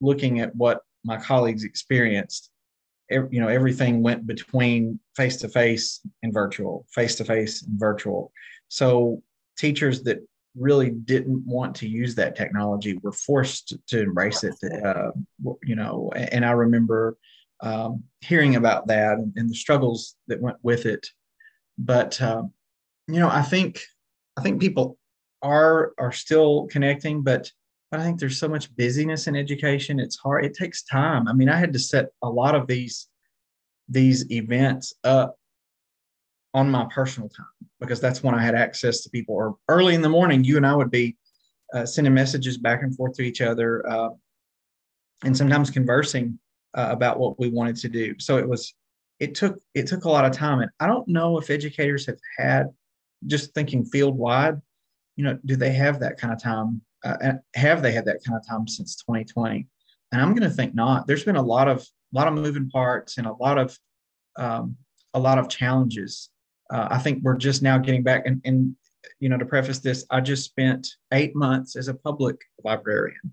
looking 0.00 0.40
at 0.40 0.54
what 0.56 0.80
my 1.04 1.16
colleagues 1.16 1.64
experienced 1.64 2.50
you 3.10 3.40
know 3.40 3.48
everything 3.48 4.02
went 4.02 4.26
between 4.26 4.98
face 5.14 5.36
to 5.36 5.48
face 5.48 6.00
and 6.22 6.32
virtual 6.32 6.86
face 6.90 7.16
to 7.16 7.24
face 7.24 7.62
and 7.62 7.78
virtual. 7.78 8.32
So 8.68 9.22
teachers 9.58 10.02
that 10.04 10.26
really 10.56 10.90
didn't 10.90 11.44
want 11.46 11.74
to 11.76 11.88
use 11.88 12.14
that 12.14 12.36
technology 12.36 12.98
were 13.02 13.12
forced 13.12 13.74
to 13.88 14.02
embrace 14.02 14.44
it 14.44 14.54
uh, 14.84 15.10
you 15.62 15.74
know 15.74 16.10
and 16.14 16.44
i 16.44 16.50
remember 16.50 17.16
um, 17.60 18.02
hearing 18.20 18.56
about 18.56 18.86
that 18.88 19.18
and, 19.18 19.32
and, 19.36 19.48
the 19.48 19.54
struggles 19.54 20.16
that 20.28 20.40
went 20.40 20.56
with 20.62 20.86
it 20.86 21.06
but 21.78 22.20
um, 22.20 22.52
you 23.08 23.18
know 23.18 23.28
i 23.28 23.42
think 23.42 23.80
i 24.36 24.42
think 24.42 24.60
people 24.60 24.98
are 25.42 25.92
are 25.98 26.12
still 26.12 26.66
connecting 26.70 27.22
but 27.22 27.50
I 27.92 28.02
think 28.02 28.18
there's 28.18 28.38
so 28.38 28.48
much 28.48 28.74
busyness 28.76 29.26
in 29.26 29.36
education. 29.36 30.00
It's 30.00 30.16
hard. 30.16 30.44
It 30.44 30.54
takes 30.54 30.82
time. 30.82 31.28
I 31.28 31.32
mean, 31.32 31.48
I 31.48 31.56
had 31.56 31.72
to 31.72 31.78
set 31.78 32.08
a 32.22 32.28
lot 32.28 32.54
of 32.54 32.66
these 32.66 33.08
these 33.88 34.30
events 34.30 34.94
up 35.04 35.36
on 36.54 36.70
my 36.70 36.86
personal 36.90 37.28
time 37.28 37.46
because 37.80 38.00
that's 38.00 38.22
when 38.22 38.34
I 38.34 38.42
had 38.42 38.54
access 38.54 39.02
to 39.02 39.10
people. 39.10 39.34
Or 39.34 39.56
early 39.68 39.94
in 39.94 40.02
the 40.02 40.08
morning, 40.08 40.44
you 40.44 40.56
and 40.56 40.66
I 40.66 40.74
would 40.74 40.90
be 40.90 41.16
uh, 41.74 41.84
sending 41.84 42.14
messages 42.14 42.56
back 42.56 42.82
and 42.82 42.94
forth 42.96 43.14
to 43.14 43.22
each 43.22 43.40
other, 43.40 43.86
uh, 43.88 44.10
and 45.24 45.36
sometimes 45.36 45.70
conversing 45.70 46.38
uh, 46.74 46.88
about 46.90 47.18
what 47.18 47.38
we 47.38 47.48
wanted 47.48 47.76
to 47.76 47.88
do. 47.88 48.14
So 48.18 48.38
it 48.38 48.48
was 48.48 48.74
it 49.20 49.34
took 49.34 49.58
it 49.74 49.86
took 49.86 50.04
a 50.04 50.10
lot 50.10 50.24
of 50.24 50.32
time, 50.32 50.60
and 50.60 50.70
I 50.80 50.86
don't 50.86 51.08
know 51.08 51.38
if 51.38 51.50
educators 51.50 52.06
have 52.06 52.18
had 52.38 52.68
just 53.26 53.52
thinking 53.54 53.84
field 53.84 54.16
wide. 54.16 54.60
You 55.16 55.24
know, 55.24 55.38
do 55.44 55.56
they 55.56 55.72
have 55.72 56.00
that 56.00 56.18
kind 56.18 56.32
of 56.32 56.42
time 56.42 56.82
uh, 57.04 57.34
have 57.54 57.82
they 57.82 57.92
had 57.92 58.06
that 58.06 58.24
kind 58.24 58.38
of 58.38 58.46
time 58.46 58.66
since 58.66 58.96
2020? 58.96 59.66
And 60.12 60.22
I'm 60.22 60.34
going 60.34 60.48
to 60.48 60.54
think 60.54 60.74
not. 60.74 61.06
There's 61.06 61.24
been 61.24 61.36
a 61.36 61.42
lot 61.42 61.68
of 61.68 61.78
a 61.78 62.16
lot 62.16 62.28
of 62.28 62.34
moving 62.34 62.70
parts 62.70 63.18
and 63.18 63.26
a 63.26 63.32
lot 63.32 63.58
of 63.58 63.78
um, 64.36 64.76
a 65.12 65.20
lot 65.20 65.38
of 65.38 65.48
challenges. 65.48 66.30
Uh, 66.70 66.88
I 66.90 66.98
think 66.98 67.22
we're 67.22 67.36
just 67.36 67.62
now 67.62 67.78
getting 67.78 68.02
back. 68.02 68.26
And, 68.26 68.40
and 68.44 68.76
you 69.20 69.28
know, 69.28 69.38
to 69.38 69.44
preface 69.44 69.78
this, 69.78 70.06
I 70.10 70.20
just 70.20 70.44
spent 70.44 70.88
eight 71.12 71.36
months 71.36 71.76
as 71.76 71.88
a 71.88 71.94
public 71.94 72.36
librarian, 72.64 73.32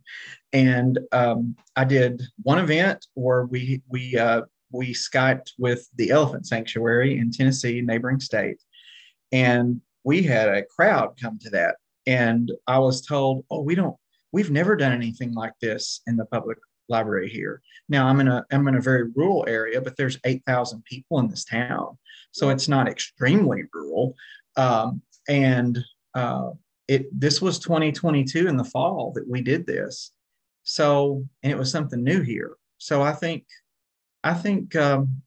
and 0.54 1.00
um, 1.12 1.56
I 1.76 1.86
did 1.86 2.22
one 2.44 2.60
event 2.60 3.06
where 3.14 3.46
we 3.46 3.82
we 3.88 4.18
uh, 4.18 4.42
we 4.72 4.94
skyped 4.94 5.52
with 5.58 5.88
the 5.96 6.12
Elephant 6.12 6.46
Sanctuary 6.46 7.18
in 7.18 7.32
Tennessee, 7.32 7.82
neighboring 7.82 8.20
state, 8.20 8.62
and 9.32 9.80
we 10.04 10.24
had 10.24 10.50
a 10.50 10.66
crowd 10.66 11.18
come 11.22 11.40
to 11.40 11.50
that 11.52 11.76
and 12.08 12.52
I 12.68 12.80
was 12.80 13.02
told, 13.02 13.46
"Oh, 13.50 13.62
we 13.62 13.76
don't, 13.76 13.96
we've 14.32 14.52
never 14.52 14.76
done 14.76 14.92
anything 14.92 15.34
like 15.34 15.54
this 15.62 16.02
in 16.08 16.18
the 16.18 16.26
public 16.26 16.58
library 16.92 17.30
here." 17.30 17.62
Now 17.90 18.08
I'm 18.08 18.20
in 18.20 18.28
a 18.28 18.46
I'm 18.52 18.68
in 18.68 18.76
a 18.76 18.82
very 18.82 19.10
rural 19.16 19.46
area, 19.48 19.82
but 19.82 19.98
there's 19.98 20.20
eight 20.26 20.44
thousand 20.46 20.84
people 20.86 21.20
in 21.20 21.30
this 21.30 21.46
town, 21.46 21.98
so 22.32 22.50
it's 22.50 22.68
not 22.68 22.88
extremely 22.88 23.64
rural. 23.74 24.16
Um, 24.56 25.02
and 25.28 25.80
uh, 26.14 26.52
it 26.88 27.08
this 27.20 27.42
was 27.42 27.58
2022 27.60 28.48
in 28.48 28.58
the 28.58 28.64
fall 28.64 29.12
that 29.16 29.28
we 29.28 29.42
did 29.42 29.66
this, 29.66 30.12
so 30.64 31.26
and 31.42 31.52
it 31.52 31.58
was 31.58 31.72
something 31.72 32.04
new 32.04 32.22
here. 32.22 32.58
So 32.78 33.02
I 33.02 33.14
think 33.14 33.46
I 34.24 34.34
think 34.34 34.76
um, 34.76 35.22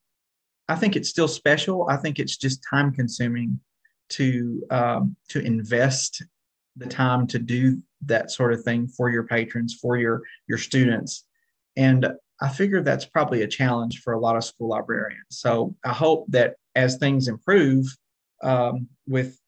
I 0.69 0.77
think 0.77 0.97
it's 0.97 1.09
still 1.09 1.29
special. 1.29 1.87
I 1.89 1.97
think 1.97 2.19
it's 2.19 2.37
just 2.37 2.65
time 2.69 2.93
consuming 2.93 3.61
to 4.11 4.63
um, 4.71 5.17
to 5.29 5.41
invest 5.41 6.23
the 6.77 6.87
time 6.87 7.27
to 7.29 7.39
do 7.39 7.81
that 8.07 8.31
sort 8.31 8.53
of 8.53 8.63
thing 8.63 8.89
for 8.89 9.11
your 9.11 9.25
patrons, 9.25 9.79
for 9.81 9.97
your 9.97 10.23
your 10.49 10.59
students. 10.59 11.25
And 11.77 12.07
I 12.41 12.49
figure 12.49 12.83
that's 12.83 13.05
probably 13.05 13.43
a 13.43 13.49
challenge 13.49 14.01
for 14.03 14.13
a 14.13 14.21
lot 14.21 14.37
of 14.37 14.45
school 14.45 14.69
librarians. 14.69 15.27
So 15.31 15.75
I 15.85 15.93
hope 15.93 16.27
that 16.29 16.57
as 16.75 16.97
things 16.97 17.29
improve, 17.29 17.87
um, 18.43 18.89
with 19.07 19.39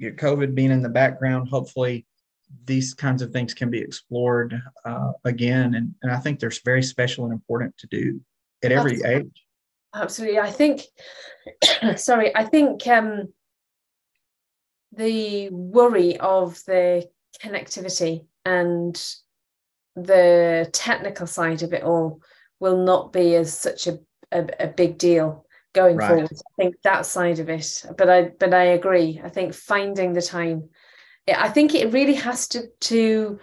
COVID 0.00 0.54
being 0.54 0.70
in 0.70 0.82
the 0.82 0.88
background, 0.88 1.48
hopefully 1.48 2.06
these 2.64 2.94
kinds 2.94 3.22
of 3.22 3.30
things 3.32 3.54
can 3.54 3.70
be 3.70 3.80
explored 3.80 4.60
uh, 4.84 5.12
again. 5.24 5.74
And, 5.74 5.94
and 6.02 6.10
I 6.10 6.18
think 6.18 6.40
they're 6.40 6.52
very 6.64 6.82
special 6.82 7.24
and 7.24 7.32
important 7.32 7.76
to 7.78 7.86
do 7.86 8.20
at 8.62 8.72
every 8.72 8.94
Absolutely. 8.94 9.20
age. 9.20 9.44
Absolutely. 9.94 10.38
I 10.38 10.50
think, 10.50 10.82
sorry, 11.96 12.34
I 12.34 12.44
think 12.44 12.86
um, 12.86 13.32
the 14.92 15.48
worry 15.50 16.16
of 16.18 16.62
the 16.66 17.08
connectivity 17.42 18.26
and 18.44 19.00
the 19.96 20.68
technical 20.72 21.26
side 21.26 21.62
of 21.62 21.72
it 21.72 21.82
all 21.82 22.20
will 22.60 22.84
not 22.84 23.12
be 23.12 23.34
as 23.34 23.52
such 23.52 23.86
a, 23.86 23.98
a, 24.32 24.46
a 24.60 24.66
big 24.68 24.98
deal 24.98 25.44
going 25.72 25.96
right. 25.96 26.08
forward. 26.08 26.30
I 26.32 26.62
think 26.62 26.76
that 26.82 27.06
side 27.06 27.38
of 27.38 27.48
it, 27.48 27.84
but 27.96 28.10
I 28.10 28.22
but 28.38 28.54
I 28.54 28.64
agree. 28.64 29.20
I 29.22 29.28
think 29.28 29.54
finding 29.54 30.12
the 30.12 30.22
time, 30.22 30.68
I 31.28 31.48
think 31.48 31.74
it 31.74 31.92
really 31.92 32.14
has 32.14 32.48
to 32.48 32.68
to 32.80 33.38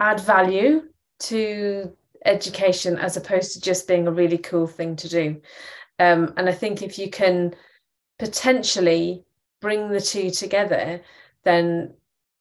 add 0.00 0.20
value 0.20 0.82
to 1.18 1.96
education 2.24 2.98
as 2.98 3.16
opposed 3.16 3.52
to 3.52 3.60
just 3.60 3.88
being 3.88 4.06
a 4.06 4.12
really 4.12 4.38
cool 4.38 4.66
thing 4.66 4.96
to 4.96 5.08
do. 5.08 5.40
Um, 5.98 6.34
and 6.36 6.48
I 6.48 6.52
think 6.52 6.82
if 6.82 6.98
you 6.98 7.08
can 7.08 7.54
potentially 8.18 9.24
bring 9.60 9.88
the 9.88 10.00
two 10.00 10.30
together, 10.30 11.00
then 11.44 11.94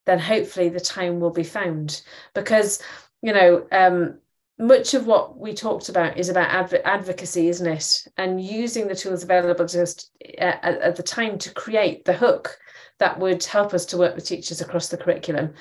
then 0.05 0.19
hopefully 0.19 0.69
the 0.69 0.79
time 0.79 1.19
will 1.19 1.31
be 1.31 1.43
found. 1.43 2.01
Because 2.33 2.81
you 3.25 3.33
know, 3.33 3.65
um, 3.71 4.19
much 4.59 4.93
of 4.93 5.07
what 5.07 5.35
we 5.35 5.55
talked 5.55 5.89
about 5.89 6.15
is 6.15 6.29
about 6.29 6.51
adv- 6.51 6.81
advocacy, 6.85 7.49
isn't 7.49 7.65
it? 7.65 8.07
And 8.17 8.39
using 8.39 8.87
the 8.87 8.95
tools 8.95 9.23
available 9.23 9.65
to 9.65 9.81
us 9.81 10.11
at, 10.37 10.63
at 10.63 10.95
the 10.95 11.01
time 11.01 11.39
to 11.39 11.51
create 11.51 12.05
the 12.05 12.13
hook 12.13 12.55
that 12.99 13.19
would 13.19 13.43
help 13.43 13.73
us 13.73 13.83
to 13.87 13.97
work 13.97 14.13
with 14.13 14.27
teachers 14.27 14.61
across 14.61 14.89
the 14.89 14.97
curriculum. 14.97 15.55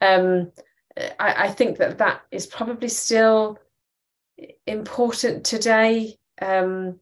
Um, 0.00 0.52
I, 1.18 1.46
I, 1.46 1.48
think 1.48 1.78
that 1.78 1.98
that 1.98 2.22
is 2.30 2.46
probably 2.46 2.88
still 2.88 3.58
important 4.68 5.44
today 5.44 6.18
um, 6.40 7.00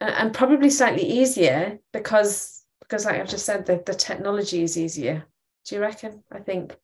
and 0.00 0.32
probably 0.32 0.70
slightly 0.70 1.04
easier 1.04 1.80
because 1.92 2.64
because 2.80 3.04
like 3.04 3.16
I've 3.16 3.28
just 3.28 3.46
said, 3.46 3.66
the, 3.66 3.82
the 3.84 3.94
technology 3.94 4.62
is 4.62 4.78
easier. 4.78 5.24
Do 5.64 5.74
you 5.74 5.80
reckon? 5.80 6.22
I 6.30 6.38
think. 6.38 6.76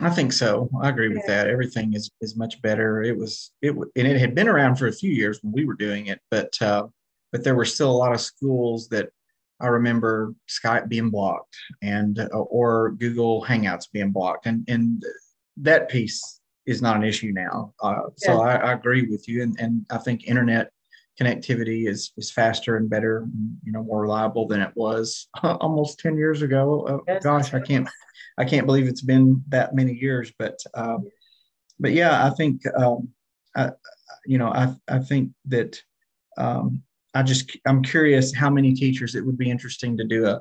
I 0.00 0.10
think 0.10 0.32
so. 0.32 0.68
I 0.82 0.88
agree 0.88 1.08
with 1.08 1.26
that. 1.26 1.48
Everything 1.48 1.94
is 1.94 2.10
is 2.20 2.36
much 2.36 2.60
better. 2.62 3.02
It 3.02 3.16
was 3.16 3.52
it 3.62 3.70
and 3.72 4.08
it 4.08 4.18
had 4.18 4.34
been 4.34 4.48
around 4.48 4.76
for 4.76 4.88
a 4.88 4.92
few 4.92 5.10
years 5.10 5.38
when 5.42 5.52
we 5.52 5.64
were 5.64 5.74
doing 5.74 6.06
it, 6.06 6.20
but 6.30 6.60
uh, 6.60 6.86
but 7.32 7.44
there 7.44 7.54
were 7.54 7.64
still 7.64 7.90
a 7.90 7.92
lot 7.92 8.12
of 8.12 8.20
schools 8.20 8.88
that 8.88 9.10
I 9.60 9.68
remember 9.68 10.34
Skype 10.48 10.88
being 10.88 11.10
blocked 11.10 11.56
and 11.82 12.18
uh, 12.18 12.26
or 12.26 12.92
Google 12.92 13.44
Hangouts 13.44 13.90
being 13.92 14.10
blocked, 14.10 14.46
and 14.46 14.64
and 14.68 15.02
that 15.58 15.88
piece 15.88 16.40
is 16.66 16.82
not 16.82 16.96
an 16.96 17.04
issue 17.04 17.32
now. 17.32 17.72
Uh, 17.82 17.94
yeah. 17.94 18.08
So 18.16 18.42
I, 18.42 18.56
I, 18.56 18.72
agree 18.72 19.06
with 19.08 19.28
you, 19.28 19.42
and 19.42 19.56
and 19.60 19.86
I 19.90 19.98
think 19.98 20.26
internet 20.26 20.70
connectivity 21.20 21.88
is 21.88 22.12
is 22.16 22.30
faster 22.30 22.76
and 22.76 22.90
better, 22.90 23.26
you 23.62 23.72
know, 23.72 23.82
more 23.82 24.02
reliable 24.02 24.46
than 24.46 24.60
it 24.60 24.72
was 24.74 25.28
almost 25.42 25.98
ten 25.98 26.16
years 26.16 26.42
ago. 26.42 27.02
Uh, 27.08 27.18
gosh, 27.20 27.54
I 27.54 27.60
can't 27.60 27.88
I 28.38 28.44
can't 28.44 28.66
believe 28.66 28.88
it's 28.88 29.02
been 29.02 29.42
that 29.48 29.74
many 29.74 29.92
years. 29.94 30.32
But 30.38 30.58
uh, 30.74 30.98
but 31.78 31.92
yeah, 31.92 32.24
I 32.24 32.30
think 32.30 32.62
um, 32.76 33.08
I, 33.56 33.70
you 34.26 34.38
know 34.38 34.48
I 34.48 34.74
I 34.88 34.98
think 34.98 35.30
that 35.46 35.80
um, 36.36 36.82
I 37.14 37.22
just 37.22 37.56
I'm 37.66 37.82
curious 37.82 38.34
how 38.34 38.50
many 38.50 38.74
teachers 38.74 39.14
it 39.14 39.24
would 39.24 39.38
be 39.38 39.50
interesting 39.50 39.96
to 39.96 40.04
do 40.04 40.26
a 40.26 40.40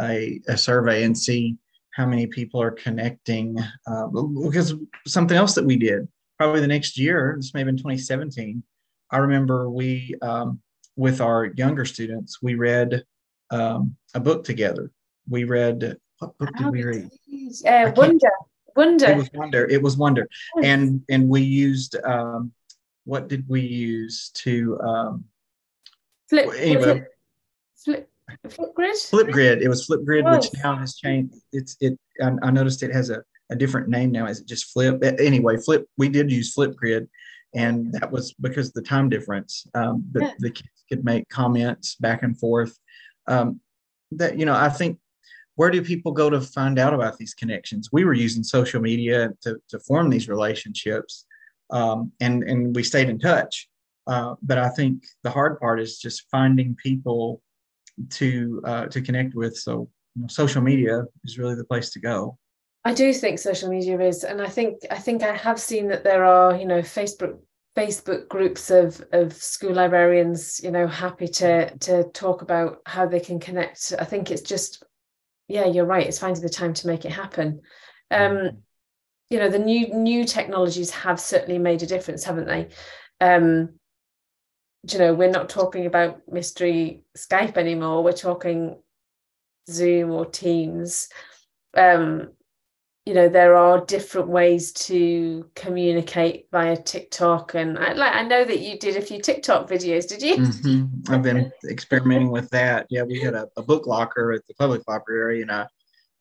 a, 0.00 0.40
a 0.48 0.56
survey 0.56 1.04
and 1.04 1.16
see 1.16 1.56
how 1.94 2.06
many 2.06 2.26
people 2.26 2.62
are 2.62 2.70
connecting 2.70 3.58
uh, 3.88 4.06
because 4.06 4.74
something 5.06 5.36
else 5.36 5.54
that 5.54 5.64
we 5.64 5.76
did 5.76 6.06
probably 6.36 6.60
the 6.60 6.66
next 6.66 6.96
year 6.96 7.34
this 7.36 7.52
may 7.52 7.60
have 7.60 7.66
been 7.66 7.76
2017 7.76 8.62
I 9.10 9.18
remember 9.18 9.70
we, 9.70 10.14
um, 10.22 10.60
with 10.96 11.20
our 11.20 11.46
younger 11.46 11.84
students, 11.84 12.42
we 12.42 12.54
read 12.54 13.04
um, 13.50 13.96
a 14.14 14.20
book 14.20 14.44
together. 14.44 14.90
We 15.28 15.44
read, 15.44 15.96
what 16.18 16.36
book 16.38 16.50
did 16.56 16.70
we 16.70 16.84
read? 16.84 17.10
Uh, 17.66 17.92
Wonder. 17.96 18.30
Wonder. 18.76 19.06
It 19.06 19.16
was 19.16 19.30
Wonder. 19.32 19.64
It 19.66 19.82
was 19.82 19.96
Wonder. 19.96 20.28
And, 20.62 21.02
and 21.08 21.28
we 21.28 21.42
used, 21.42 21.96
um, 22.04 22.52
what 23.04 23.28
did 23.28 23.44
we 23.48 23.60
use 23.60 24.30
to, 24.34 24.78
um, 24.80 25.24
flip, 26.28 26.50
anyway. 26.58 27.04
Flip, 27.76 28.10
Flipgrid. 28.46 29.10
Flipgrid. 29.10 29.62
It 29.62 29.68
was 29.68 29.86
flip 29.86 30.00
Flipgrid, 30.00 30.30
which 30.30 30.50
now 30.62 30.76
has 30.76 30.96
changed. 30.96 31.34
It's 31.52 31.76
it. 31.80 31.98
I, 32.22 32.32
I, 32.42 32.50
noticed 32.50 32.82
it 32.82 32.92
has 32.92 33.10
a, 33.10 33.22
a 33.50 33.56
different 33.56 33.88
name 33.88 34.12
now. 34.12 34.26
Is 34.26 34.40
it 34.40 34.46
just 34.46 34.66
Flip? 34.72 35.02
Anyway, 35.02 35.56
Flip. 35.56 35.88
We 35.96 36.08
did 36.08 36.30
use 36.30 36.52
flip 36.52 36.72
Flipgrid, 36.72 37.08
and 37.54 37.92
that 37.92 38.10
was 38.10 38.34
because 38.34 38.72
the 38.72 38.82
time 38.82 39.08
difference. 39.08 39.66
Um, 39.74 40.04
but 40.12 40.22
yeah. 40.22 40.32
the 40.38 40.50
kids 40.50 40.84
could 40.88 41.04
make 41.04 41.28
comments 41.28 41.94
back 41.96 42.22
and 42.22 42.38
forth. 42.38 42.78
Um, 43.26 43.60
that 44.12 44.38
you 44.38 44.46
know, 44.46 44.54
I 44.54 44.68
think 44.68 44.98
where 45.56 45.70
do 45.70 45.82
people 45.82 46.12
go 46.12 46.30
to 46.30 46.40
find 46.40 46.78
out 46.78 46.94
about 46.94 47.18
these 47.18 47.34
connections? 47.34 47.90
We 47.92 48.04
were 48.04 48.14
using 48.14 48.44
social 48.44 48.80
media 48.80 49.30
to, 49.42 49.60
to 49.70 49.80
form 49.80 50.08
these 50.08 50.28
relationships, 50.28 51.26
um, 51.70 52.12
and 52.20 52.44
and 52.44 52.74
we 52.74 52.82
stayed 52.82 53.08
in 53.08 53.18
touch. 53.18 53.68
Uh, 54.06 54.36
but 54.42 54.58
I 54.58 54.70
think 54.70 55.04
the 55.22 55.30
hard 55.30 55.60
part 55.60 55.80
is 55.80 55.98
just 55.98 56.30
finding 56.30 56.74
people 56.76 57.42
to 58.10 58.62
uh, 58.64 58.86
to 58.86 59.00
connect 59.02 59.34
with. 59.34 59.56
So 59.56 59.90
you 60.14 60.22
know, 60.22 60.28
social 60.28 60.62
media 60.62 61.04
is 61.24 61.38
really 61.38 61.54
the 61.54 61.64
place 61.64 61.90
to 61.90 62.00
go. 62.00 62.38
I 62.88 62.94
do 62.94 63.12
think 63.12 63.38
social 63.38 63.68
media 63.68 64.00
is, 64.00 64.24
and 64.24 64.40
I 64.40 64.48
think 64.48 64.78
I 64.90 64.96
think 64.96 65.22
I 65.22 65.36
have 65.36 65.60
seen 65.60 65.88
that 65.88 66.04
there 66.04 66.24
are 66.24 66.56
you 66.56 66.64
know 66.64 66.80
Facebook 66.80 67.38
Facebook 67.76 68.28
groups 68.28 68.70
of 68.70 69.04
of 69.12 69.34
school 69.34 69.74
librarians, 69.74 70.58
you 70.64 70.70
know, 70.70 70.86
happy 70.86 71.28
to 71.28 71.76
to 71.80 72.04
talk 72.14 72.40
about 72.40 72.78
how 72.86 73.04
they 73.04 73.20
can 73.20 73.40
connect. 73.40 73.92
I 73.98 74.06
think 74.06 74.30
it's 74.30 74.40
just, 74.40 74.82
yeah, 75.48 75.66
you're 75.66 75.84
right. 75.84 76.06
It's 76.06 76.18
finding 76.18 76.42
the 76.42 76.48
time 76.48 76.72
to 76.72 76.86
make 76.86 77.04
it 77.04 77.12
happen. 77.12 77.60
Um, 78.10 78.32
mm-hmm. 78.32 78.56
you 79.28 79.38
know, 79.38 79.50
the 79.50 79.58
new 79.58 79.92
new 79.92 80.24
technologies 80.24 80.90
have 80.90 81.20
certainly 81.20 81.58
made 81.58 81.82
a 81.82 81.86
difference, 81.86 82.24
haven't 82.24 82.46
they? 82.46 82.68
Um, 83.20 83.74
you 84.90 84.98
know, 84.98 85.12
we're 85.12 85.28
not 85.28 85.50
talking 85.50 85.84
about 85.84 86.22
mystery 86.26 87.02
Skype 87.18 87.58
anymore. 87.58 88.02
We're 88.02 88.12
talking 88.12 88.78
Zoom 89.68 90.10
or 90.10 90.24
Teams. 90.24 91.10
Um, 91.76 92.30
you 93.08 93.14
know, 93.14 93.26
there 93.30 93.56
are 93.56 93.86
different 93.86 94.28
ways 94.28 94.70
to 94.70 95.48
communicate 95.54 96.46
via 96.52 96.76
TikTok, 96.76 97.54
and 97.54 97.78
I, 97.78 97.94
like 97.94 98.14
I 98.14 98.22
know 98.22 98.44
that 98.44 98.60
you 98.60 98.78
did 98.78 98.98
a 98.98 99.00
few 99.00 99.18
TikTok 99.18 99.66
videos. 99.66 100.06
Did 100.06 100.20
you? 100.20 100.36
Mm-hmm. 100.36 101.14
I've 101.14 101.22
been 101.22 101.50
experimenting 101.70 102.30
with 102.30 102.50
that. 102.50 102.86
Yeah, 102.90 103.04
we 103.04 103.18
had 103.18 103.32
a, 103.32 103.48
a 103.56 103.62
book 103.62 103.86
locker 103.86 104.32
at 104.32 104.46
the 104.46 104.52
public 104.56 104.82
library, 104.86 105.40
and 105.40 105.50
I, 105.50 105.66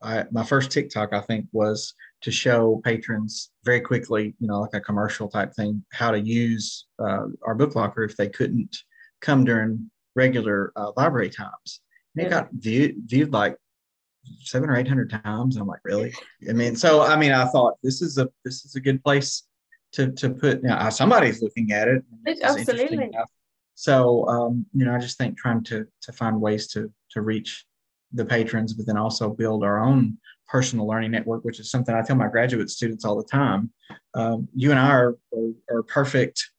I 0.02 0.24
my 0.32 0.46
first 0.46 0.72
TikTok 0.72 1.12
I 1.12 1.20
think 1.20 1.48
was 1.52 1.94
to 2.22 2.32
show 2.32 2.80
patrons 2.86 3.52
very 3.66 3.82
quickly, 3.82 4.34
you 4.40 4.48
know, 4.48 4.62
like 4.62 4.74
a 4.74 4.80
commercial 4.80 5.28
type 5.28 5.54
thing, 5.56 5.84
how 5.92 6.12
to 6.12 6.20
use 6.22 6.86
uh, 7.00 7.26
our 7.46 7.54
book 7.54 7.76
locker 7.76 8.06
if 8.06 8.16
they 8.16 8.30
couldn't 8.30 8.78
come 9.20 9.44
during 9.44 9.92
regular 10.16 10.72
uh, 10.78 10.94
library 10.96 11.32
times. 11.32 11.82
And 12.16 12.26
it 12.26 12.30
got 12.30 12.48
viewed, 12.54 12.96
viewed 13.06 13.34
like 13.34 13.58
seven 14.44 14.70
or 14.70 14.78
eight 14.78 14.88
hundred 14.88 15.10
times. 15.10 15.58
I'm 15.58 15.68
like, 15.68 15.82
really? 15.84 16.14
I 16.50 16.54
mean, 16.54 16.76
so 16.76 17.02
I 17.02 17.16
mean, 17.16 17.32
I 17.32 17.46
thought 17.46 17.76
this 17.84 18.02
is 18.02 18.18
a 18.18 18.30
this 18.44 18.66
is 18.66 18.76
a 18.76 18.80
good 18.80 19.04
place 19.04 19.44
to 19.94 20.12
to 20.14 20.30
put. 20.30 20.62
You 20.64 20.70
know, 20.70 20.90
somebody's 20.90 21.42
looking 21.42 21.72
at 21.72 21.88
it. 21.88 22.04
Absolutely. 22.44 23.12
So 23.76 24.28
um, 24.28 24.66
you 24.74 24.86
know, 24.86 24.96
I 24.96 25.00
just 25.00 25.18
think 25.18 25.38
trying 25.38 25.64
to 25.66 25.86
to 26.02 26.12
find 26.12 26.42
ways 26.42 26.68
to 26.70 26.92
to 27.12 27.22
reach 27.22 27.66
the 28.14 28.26
patrons, 28.26 28.74
but 28.74 28.86
then 28.86 28.98
also 28.98 29.30
build 29.30 29.64
our 29.64 29.84
own 29.84 30.18
personal 30.48 30.88
learning 30.88 31.12
network, 31.12 31.44
which 31.44 31.60
is 31.60 31.70
something 31.70 31.94
I 31.94 32.02
tell 32.02 32.16
my 32.16 32.30
graduate 32.30 32.70
students 32.70 33.06
all 33.06 33.18
the 33.18 33.28
time. 33.28 33.72
Um, 34.14 34.48
you 34.56 34.72
and 34.72 34.80
I 34.80 34.90
are, 34.90 35.18
are, 35.34 35.78
are 35.78 35.84
perfect 35.84 36.50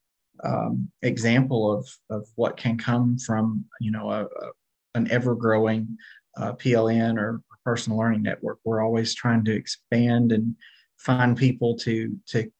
um, 0.45 0.91
example 1.03 1.73
of, 1.73 1.89
of 2.11 2.29
what 2.37 2.57
can 2.57 2.79
come 2.79 3.19
from, 3.19 3.65
you 3.81 3.91
know, 3.91 4.11
a, 4.11 4.25
a, 4.25 4.51
an 4.95 5.11
ever 5.11 5.35
growing 5.35 5.97
uh, 6.37 6.53
PLN 6.53 7.19
or 7.19 7.41
personal 7.69 7.99
learning 7.99 8.23
network. 8.23 8.59
We're 8.65 8.83
always 8.83 9.15
trying 9.15 9.45
to 9.45 9.55
expand 9.55 10.33
and 10.33 10.57
find 10.97 11.37
people 11.37 11.77
to, 11.85 12.17
to, 12.29 12.51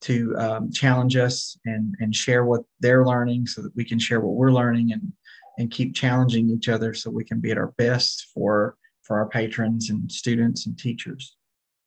to 0.00 0.34
um, 0.38 0.72
challenge 0.72 1.14
us 1.16 1.58
and, 1.66 1.94
and 2.00 2.16
share 2.16 2.46
what 2.46 2.62
they're 2.80 3.04
learning 3.04 3.48
so 3.48 3.60
that 3.60 3.76
we 3.76 3.84
can 3.84 3.98
share 3.98 4.20
what 4.20 4.34
we're 4.34 4.58
learning 4.60 4.92
and, 4.92 5.12
and 5.58 5.70
keep 5.70 5.94
challenging 5.94 6.48
each 6.48 6.70
other 6.70 6.94
so 6.94 7.10
we 7.10 7.22
can 7.22 7.38
be 7.38 7.50
at 7.50 7.58
our 7.58 7.74
best 7.76 8.28
for 8.32 8.76
for 9.02 9.18
our 9.18 9.28
patrons 9.28 9.90
and 9.90 10.10
students 10.10 10.66
and 10.66 10.76
teachers. 10.78 11.36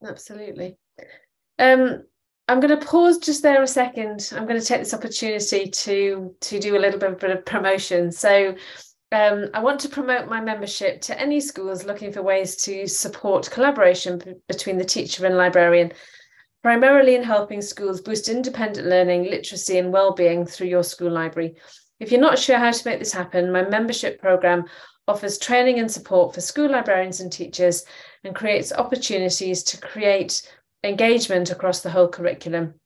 Absolutely. 0.05 0.77
Um, 1.57 2.03
I'm 2.47 2.59
going 2.59 2.79
to 2.79 2.85
pause 2.85 3.17
just 3.17 3.41
there 3.41 3.61
a 3.61 3.67
second. 3.67 4.31
I'm 4.35 4.47
going 4.47 4.59
to 4.59 4.65
take 4.65 4.79
this 4.79 4.93
opportunity 4.93 5.69
to 5.69 6.35
to 6.39 6.59
do 6.59 6.77
a 6.77 6.83
little 6.83 6.99
bit, 6.99 7.19
bit 7.19 7.31
of 7.31 7.45
promotion. 7.45 8.11
So 8.11 8.55
um, 9.11 9.49
I 9.53 9.61
want 9.61 9.79
to 9.81 9.89
promote 9.89 10.29
my 10.29 10.39
membership 10.39 11.01
to 11.01 11.19
any 11.19 11.39
schools 11.39 11.83
looking 11.83 12.11
for 12.13 12.21
ways 12.21 12.55
to 12.63 12.87
support 12.87 13.49
collaboration 13.49 14.19
b- 14.19 14.33
between 14.47 14.77
the 14.77 14.85
teacher 14.85 15.25
and 15.25 15.35
librarian, 15.35 15.91
primarily 16.61 17.15
in 17.15 17.23
helping 17.23 17.61
schools 17.61 18.01
boost 18.01 18.29
independent 18.29 18.87
learning, 18.87 19.23
literacy, 19.23 19.77
and 19.77 19.91
well-being 19.91 20.45
through 20.45 20.67
your 20.67 20.83
school 20.83 21.11
library. 21.11 21.55
If 21.99 22.11
you're 22.11 22.21
not 22.21 22.39
sure 22.39 22.57
how 22.57 22.71
to 22.71 22.87
make 22.87 22.99
this 22.99 23.11
happen, 23.11 23.51
my 23.51 23.63
membership 23.63 24.21
program 24.21 24.65
offers 25.07 25.39
training 25.39 25.79
and 25.79 25.91
support 25.91 26.33
for 26.33 26.41
school 26.41 26.69
librarians 26.69 27.19
and 27.19 27.31
teachers, 27.31 27.83
and 28.23 28.35
creates 28.35 28.71
opportunities 28.71 29.63
to 29.63 29.81
create 29.81 30.47
engagement 30.83 31.49
across 31.49 31.81
the 31.81 31.89
whole 31.89 32.07
curriculum. 32.07 32.78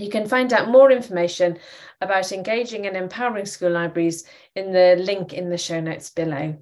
You 0.00 0.08
can 0.08 0.26
find 0.26 0.50
out 0.54 0.70
more 0.70 0.90
information 0.90 1.58
about 2.00 2.32
engaging 2.32 2.86
and 2.86 2.96
empowering 2.96 3.44
school 3.44 3.70
libraries 3.70 4.24
in 4.56 4.72
the 4.72 4.96
link 4.98 5.34
in 5.34 5.50
the 5.50 5.58
show 5.58 5.78
notes 5.78 6.08
below. 6.08 6.56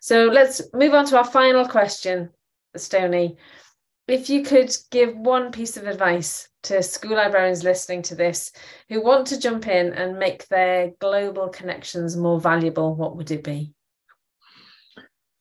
So 0.00 0.26
let's 0.26 0.60
move 0.74 0.92
on 0.92 1.06
to 1.06 1.16
our 1.16 1.24
final 1.24 1.66
question, 1.66 2.28
Stony. 2.76 3.38
If 4.08 4.28
you 4.28 4.42
could 4.42 4.76
give 4.90 5.16
one 5.16 5.52
piece 5.52 5.78
of 5.78 5.86
advice 5.86 6.50
to 6.64 6.82
school 6.82 7.16
librarians 7.16 7.64
listening 7.64 8.02
to 8.02 8.14
this 8.14 8.52
who 8.90 9.02
want 9.02 9.26
to 9.28 9.40
jump 9.40 9.66
in 9.68 9.94
and 9.94 10.18
make 10.18 10.46
their 10.48 10.92
global 11.00 11.48
connections 11.48 12.14
more 12.14 12.38
valuable, 12.38 12.94
what 12.94 13.16
would 13.16 13.30
it 13.30 13.42
be? 13.42 13.72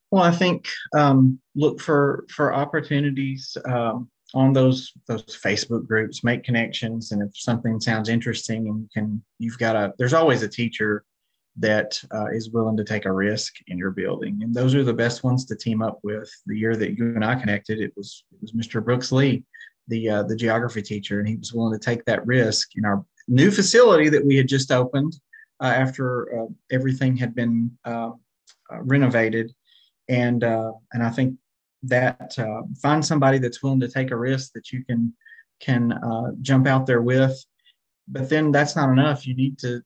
Well, 0.09 0.23
I 0.23 0.31
think 0.31 0.69
um, 0.95 1.41
look 1.55 1.81
for 1.81 2.25
for 2.29 2.53
opportunities 2.53 3.57
um, 3.65 4.09
on 4.33 4.53
those 4.53 4.91
those 5.07 5.23
Facebook 5.23 5.87
groups. 5.87 6.23
Make 6.23 6.43
connections, 6.43 7.11
and 7.11 7.21
if 7.21 7.31
something 7.35 7.79
sounds 7.79 8.09
interesting, 8.09 8.67
and 8.67 8.89
can 8.91 9.23
you've 9.39 9.57
got 9.57 9.75
a 9.75 9.93
there's 9.97 10.13
always 10.13 10.43
a 10.43 10.47
teacher 10.47 11.05
that 11.57 12.01
uh, 12.13 12.27
is 12.27 12.51
willing 12.51 12.77
to 12.77 12.83
take 12.83 13.05
a 13.05 13.11
risk 13.11 13.55
in 13.67 13.77
your 13.77 13.91
building, 13.91 14.39
and 14.41 14.53
those 14.53 14.73
are 14.75 14.83
the 14.83 14.93
best 14.93 15.23
ones 15.23 15.45
to 15.45 15.55
team 15.55 15.81
up 15.81 15.99
with. 16.03 16.29
The 16.45 16.57
year 16.57 16.75
that 16.75 16.97
you 16.97 17.15
and 17.15 17.25
I 17.25 17.35
connected, 17.35 17.79
it 17.79 17.93
was 17.95 18.23
it 18.31 18.39
was 18.41 18.53
Mr. 18.53 18.83
Brooks 18.83 19.11
Lee, 19.11 19.43
the 19.87 20.09
uh, 20.09 20.23
the 20.23 20.35
geography 20.35 20.81
teacher, 20.81 21.19
and 21.19 21.27
he 21.27 21.35
was 21.35 21.53
willing 21.53 21.77
to 21.77 21.85
take 21.85 22.05
that 22.05 22.25
risk 22.25 22.69
in 22.75 22.85
our 22.85 23.05
new 23.27 23.51
facility 23.51 24.09
that 24.09 24.25
we 24.25 24.37
had 24.37 24.47
just 24.47 24.71
opened 24.71 25.15
uh, 25.61 25.67
after 25.67 26.41
uh, 26.41 26.47
everything 26.71 27.15
had 27.15 27.35
been 27.35 27.71
uh, 27.85 28.11
uh, 28.71 28.81
renovated 28.81 29.53
and 30.09 30.43
and 30.43 31.03
I 31.03 31.09
think 31.09 31.35
that 31.83 32.37
uh, 32.37 32.61
find 32.81 33.03
somebody 33.03 33.37
that's 33.37 33.63
willing 33.63 33.79
to 33.79 33.87
take 33.87 34.11
a 34.11 34.17
risk 34.17 34.53
that 34.53 34.71
you 34.71 34.83
can 34.85 35.13
can 35.59 35.91
uh, 35.91 36.31
jump 36.41 36.67
out 36.67 36.85
there 36.85 37.01
with. 37.01 37.43
But 38.07 38.29
then 38.29 38.51
that's 38.51 38.75
not 38.75 38.89
enough. 38.89 39.27
You 39.27 39.35
need 39.35 39.59
to 39.59 39.81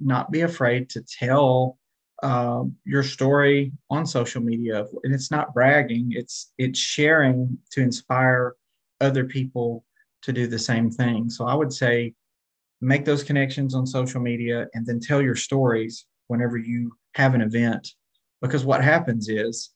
not 0.00 0.30
be 0.30 0.42
afraid 0.42 0.88
to 0.90 1.02
tell 1.02 1.78
uh, 2.22 2.64
your 2.84 3.02
story 3.02 3.72
on 3.90 4.06
social 4.06 4.42
media, 4.42 4.84
and 5.04 5.14
it's 5.14 5.30
not 5.30 5.54
bragging. 5.54 6.12
It's 6.12 6.52
it's 6.58 6.78
sharing 6.78 7.58
to 7.72 7.80
inspire 7.80 8.54
other 9.00 9.24
people 9.24 9.84
to 10.22 10.32
do 10.32 10.46
the 10.46 10.58
same 10.58 10.90
thing. 10.90 11.28
So 11.30 11.46
I 11.46 11.54
would 11.54 11.72
say 11.72 12.14
make 12.80 13.04
those 13.04 13.22
connections 13.22 13.74
on 13.74 13.86
social 13.86 14.20
media 14.20 14.66
and 14.74 14.86
then 14.86 15.00
tell 15.00 15.22
your 15.22 15.34
stories 15.34 16.06
whenever 16.28 16.56
you 16.56 16.92
have 17.14 17.34
an 17.34 17.40
event 17.40 17.88
because 18.42 18.64
what 18.64 18.82
happens 18.82 19.28
is 19.28 19.70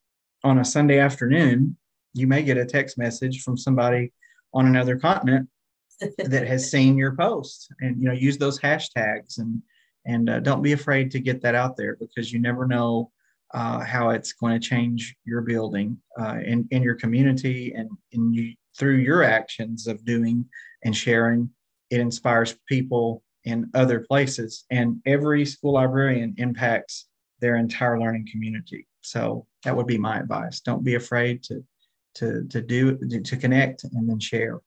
on 0.45 0.59
a 0.59 0.65
Sunday 0.65 0.99
afternoon, 0.99 1.77
you 2.15 2.27
may 2.27 2.43
get 2.43 2.57
a 2.57 2.65
text 2.65 2.99
message 2.99 3.43
from 3.43 3.57
somebody 3.57 4.13
on 4.53 4.67
another 4.67 4.97
continent 4.97 5.49
that 6.19 6.47
has 6.47 6.71
seen 6.71 6.97
your 6.97 7.15
post 7.15 7.73
and 7.81 8.01
you 8.01 8.09
know 8.09 8.15
use 8.15 8.39
those 8.39 8.59
hashtags 8.59 9.39
and 9.39 9.63
and 10.07 10.31
uh, 10.31 10.41
don't 10.41 10.63
be 10.63 10.73
afraid 10.73 11.11
to 11.11 11.21
get 11.21 11.43
that 11.43 11.55
out 11.55 11.77
there 11.77 11.97
because 12.01 12.33
you 12.33 12.41
never 12.41 12.67
know 12.67 13.11
uh, 13.53 13.81
how 13.81 14.11
it's 14.11 14.33
going 14.33 14.59
to 14.59 14.69
change 14.69 15.15
your 15.25 15.43
building 15.43 15.99
uh, 16.19 16.39
in, 16.45 16.67
in 16.71 16.83
your 16.83 16.95
community 16.95 17.75
and 17.77 17.91
in 18.13 18.33
you 18.33 18.55
through 18.79 18.97
your 18.97 19.23
actions 19.23 19.87
of 19.87 20.05
doing 20.05 20.45
and 20.85 20.97
sharing 20.97 21.51
it 21.91 22.01
inspires 22.01 22.57
people 22.67 23.23
in 23.45 23.69
other 23.75 24.01
places 24.01 24.65
and 24.71 25.01
every 25.07 25.45
school 25.45 25.73
librarian 25.73 26.35
impacts 26.39 27.07
their 27.41 27.57
entire 27.57 27.99
learning 27.99 28.27
community. 28.31 28.87
So 29.01 29.47
that 29.65 29.77
would 29.77 29.87
be 29.87 29.99
my 29.99 30.19
advice. 30.19 30.61
Don't 30.61 30.85
be 30.85 30.95
afraid 30.95 31.43
to 31.45 31.65
to 32.17 32.45
to 32.49 32.61
do 32.61 32.97
to 32.97 33.37
connect 33.37 33.85
and 33.85 34.09
then 34.09 34.19
share. 34.19 34.61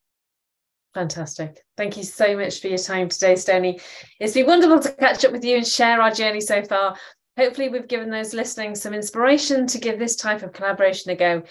Fantastic. 0.93 1.59
Thank 1.75 1.97
you 1.97 2.03
so 2.03 2.37
much 2.37 2.61
for 2.61 2.67
your 2.67 2.77
time 2.77 3.09
today, 3.09 3.35
Stony. 3.35 3.79
It's 4.19 4.33
been 4.33 4.45
wonderful 4.45 4.79
to 4.79 4.91
catch 4.91 5.25
up 5.25 5.31
with 5.31 5.43
you 5.43 5.57
and 5.57 5.67
share 5.67 5.99
our 6.01 6.11
journey 6.11 6.39
so 6.39 6.63
far. 6.63 6.95
Hopefully, 7.37 7.69
we've 7.69 7.87
given 7.87 8.11
those 8.11 8.33
listening 8.33 8.75
some 8.75 8.93
inspiration 8.93 9.65
to 9.67 9.79
give 9.79 9.97
this 9.97 10.15
type 10.15 10.43
of 10.43 10.53
collaboration 10.53 11.11
a 11.11 11.15
go. 11.15 11.41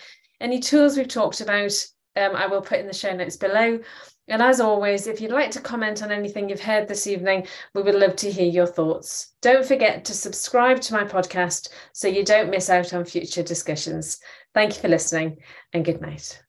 Any 0.40 0.60
tools 0.60 0.96
we've 0.96 1.08
talked 1.08 1.40
about, 1.40 1.72
um, 2.16 2.36
I 2.36 2.46
will 2.46 2.62
put 2.62 2.78
in 2.78 2.86
the 2.86 2.92
show 2.92 3.14
notes 3.14 3.36
below. 3.36 3.80
And 4.28 4.40
as 4.40 4.60
always, 4.60 5.06
if 5.06 5.20
you'd 5.20 5.32
like 5.32 5.50
to 5.52 5.60
comment 5.60 6.02
on 6.02 6.12
anything 6.12 6.48
you've 6.48 6.60
heard 6.60 6.86
this 6.86 7.06
evening, 7.06 7.46
we 7.74 7.82
would 7.82 7.94
love 7.94 8.16
to 8.16 8.30
hear 8.30 8.46
your 8.46 8.66
thoughts. 8.66 9.34
Don't 9.40 9.66
forget 9.66 10.04
to 10.04 10.14
subscribe 10.14 10.80
to 10.82 10.94
my 10.94 11.04
podcast 11.04 11.70
so 11.92 12.08
you 12.08 12.24
don't 12.24 12.50
miss 12.50 12.70
out 12.70 12.94
on 12.94 13.04
future 13.04 13.42
discussions. 13.42 14.20
Thank 14.54 14.74
you 14.74 14.80
for 14.80 14.88
listening 14.88 15.38
and 15.72 15.84
good 15.84 16.00
night. 16.00 16.42